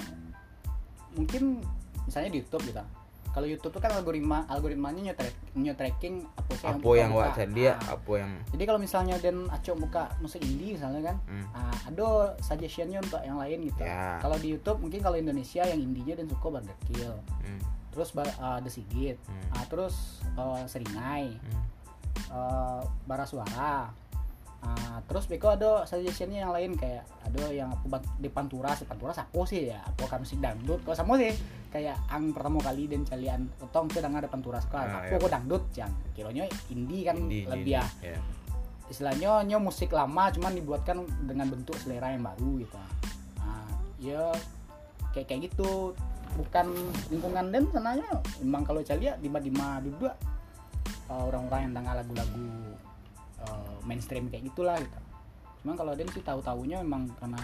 mungkin 1.13 1.61
misalnya 2.05 2.29
di 2.33 2.41
YouTube 2.41 2.65
gitu. 2.67 2.81
Kalau 3.33 3.49
YouTube 3.49 3.73
tuh 3.73 3.81
kan 3.81 3.89
algoritma 3.97 4.45
algoritmanya 4.45 5.09
nyetrek 5.09 5.33
tracking 5.73 6.21
apa 6.37 6.53
sih 6.53 6.69
apa 6.69 6.89
yang 6.93 7.09
buka. 7.09 7.33
wak 7.33 7.49
dia 7.49 7.73
Ah. 7.81 7.97
apa 7.97 8.13
yang 8.21 8.31
Jadi 8.53 8.63
kalau 8.69 8.77
misalnya 8.77 9.15
dan 9.17 9.49
Aco 9.49 9.73
buka 9.73 10.13
musik 10.21 10.45
indie 10.45 10.77
misalnya 10.77 11.01
kan, 11.01 11.17
hmm, 11.25 11.45
ah, 11.49 11.73
ada 11.89 12.37
suggestionnya 12.45 13.01
untuk 13.01 13.17
yang 13.25 13.41
lain 13.41 13.65
gitu. 13.65 13.81
Ya. 13.81 14.21
Kalau 14.21 14.37
di 14.37 14.53
YouTube 14.53 14.85
mungkin 14.85 15.01
kalau 15.01 15.17
Indonesia 15.17 15.65
yang 15.65 15.81
indinya 15.81 16.13
dan 16.13 16.29
suka 16.29 16.45
Burger 16.53 16.77
Kill, 16.85 17.13
hmm, 17.41 17.59
terus 17.89 18.09
bar- 18.13 18.37
ah, 18.37 18.61
The 18.61 18.69
Sigit, 18.69 19.17
Hmm. 19.25 19.49
ah, 19.57 19.65
terus 19.65 20.21
eh, 20.37 20.63
Seringai, 20.69 21.33
hmm. 21.33 21.63
eh 22.37 22.81
bara 23.09 23.25
suara 23.25 23.89
Ah, 24.63 25.03
terus 25.03 25.27
beko 25.27 25.59
ada 25.59 25.83
suggestionnya 25.83 26.47
yang 26.47 26.55
lain 26.55 26.79
kayak 26.79 27.03
ada 27.27 27.43
yang 27.51 27.67
aku 27.67 27.91
di 28.15 28.31
Panturas 28.31 28.79
di 28.79 28.87
Panturas 28.87 29.19
apa 29.19 29.41
sih 29.43 29.67
ya 29.67 29.83
apa 29.83 30.07
kan 30.07 30.23
musik 30.23 30.39
dangdut. 30.39 30.79
Kalau 30.87 30.95
sama 30.95 31.19
sih 31.19 31.35
kayak 31.67 31.99
ang 32.07 32.31
pertama 32.31 32.63
kali 32.63 32.87
dan 32.87 33.03
kalian 33.03 33.51
otong 33.59 33.91
tuh 33.91 33.99
ada 33.99 34.29
Panturas 34.31 34.63
kok 34.71 34.79
Ah, 34.79 35.03
aku 35.03 35.19
kok 35.19 35.31
dangdut 35.35 35.63
yang 35.75 35.91
kiranya 36.15 36.47
indie 36.71 37.03
kan 37.03 37.19
Indie, 37.19 37.43
lebih 37.43 37.75
ya 37.75 37.83
indie, 37.83 38.15
ya. 38.15 38.19
istilahnya 38.87 39.31
nyo 39.51 39.57
musik 39.59 39.91
lama 39.91 40.31
cuman 40.31 40.55
dibuatkan 40.55 41.03
dengan 41.27 41.51
bentuk 41.51 41.75
selera 41.75 42.15
yang 42.15 42.23
baru 42.23 42.63
gitu. 42.63 42.79
Nah, 43.43 43.67
ya 43.99 44.31
kayak 45.11 45.27
kayak 45.27 45.51
gitu. 45.51 45.91
Bukan 46.33 46.65
lingkungan 47.13 47.53
dan 47.53 47.67
sananya 47.69 48.09
emang 48.41 48.65
kalau 48.65 48.81
saya 48.81 48.97
lihat 48.97 49.21
di 49.21 49.29
Badima 49.29 49.77
dulu 49.83 50.09
uh, 50.09 51.23
orang-orang 51.29 51.69
yang 51.69 51.73
dengar 51.77 51.93
lagu-lagu 51.99 52.73
mainstream 53.83 54.27
kayak 54.31 54.47
gitulah 54.51 54.77
gitu. 54.79 54.99
Cuman 55.63 55.75
kalau 55.79 55.93
Den 55.95 56.09
sih 56.11 56.23
tahu-tahunya 56.23 56.83
memang 56.83 57.07
karena 57.19 57.39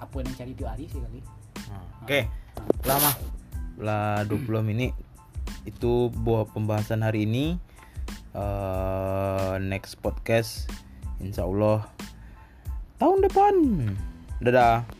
apa 0.00 0.14
yang 0.24 0.32
cari 0.32 0.52
tiap 0.56 0.72
hari 0.72 0.84
sih 0.88 1.00
kali. 1.00 1.20
Nah, 1.68 1.84
Oke, 2.04 2.20
lama. 2.88 3.12
Lah 3.80 4.24
20 4.24 4.64
menit. 4.64 4.96
Itu 5.68 6.08
buah 6.12 6.48
pembahasan 6.48 7.04
hari 7.04 7.28
ini. 7.28 7.60
Eh, 8.30 9.54
next 9.60 9.98
podcast 9.98 10.70
insya 11.18 11.44
Allah. 11.44 11.84
Tahun 12.96 13.18
depan. 13.24 13.54
Dadah. 14.40 14.99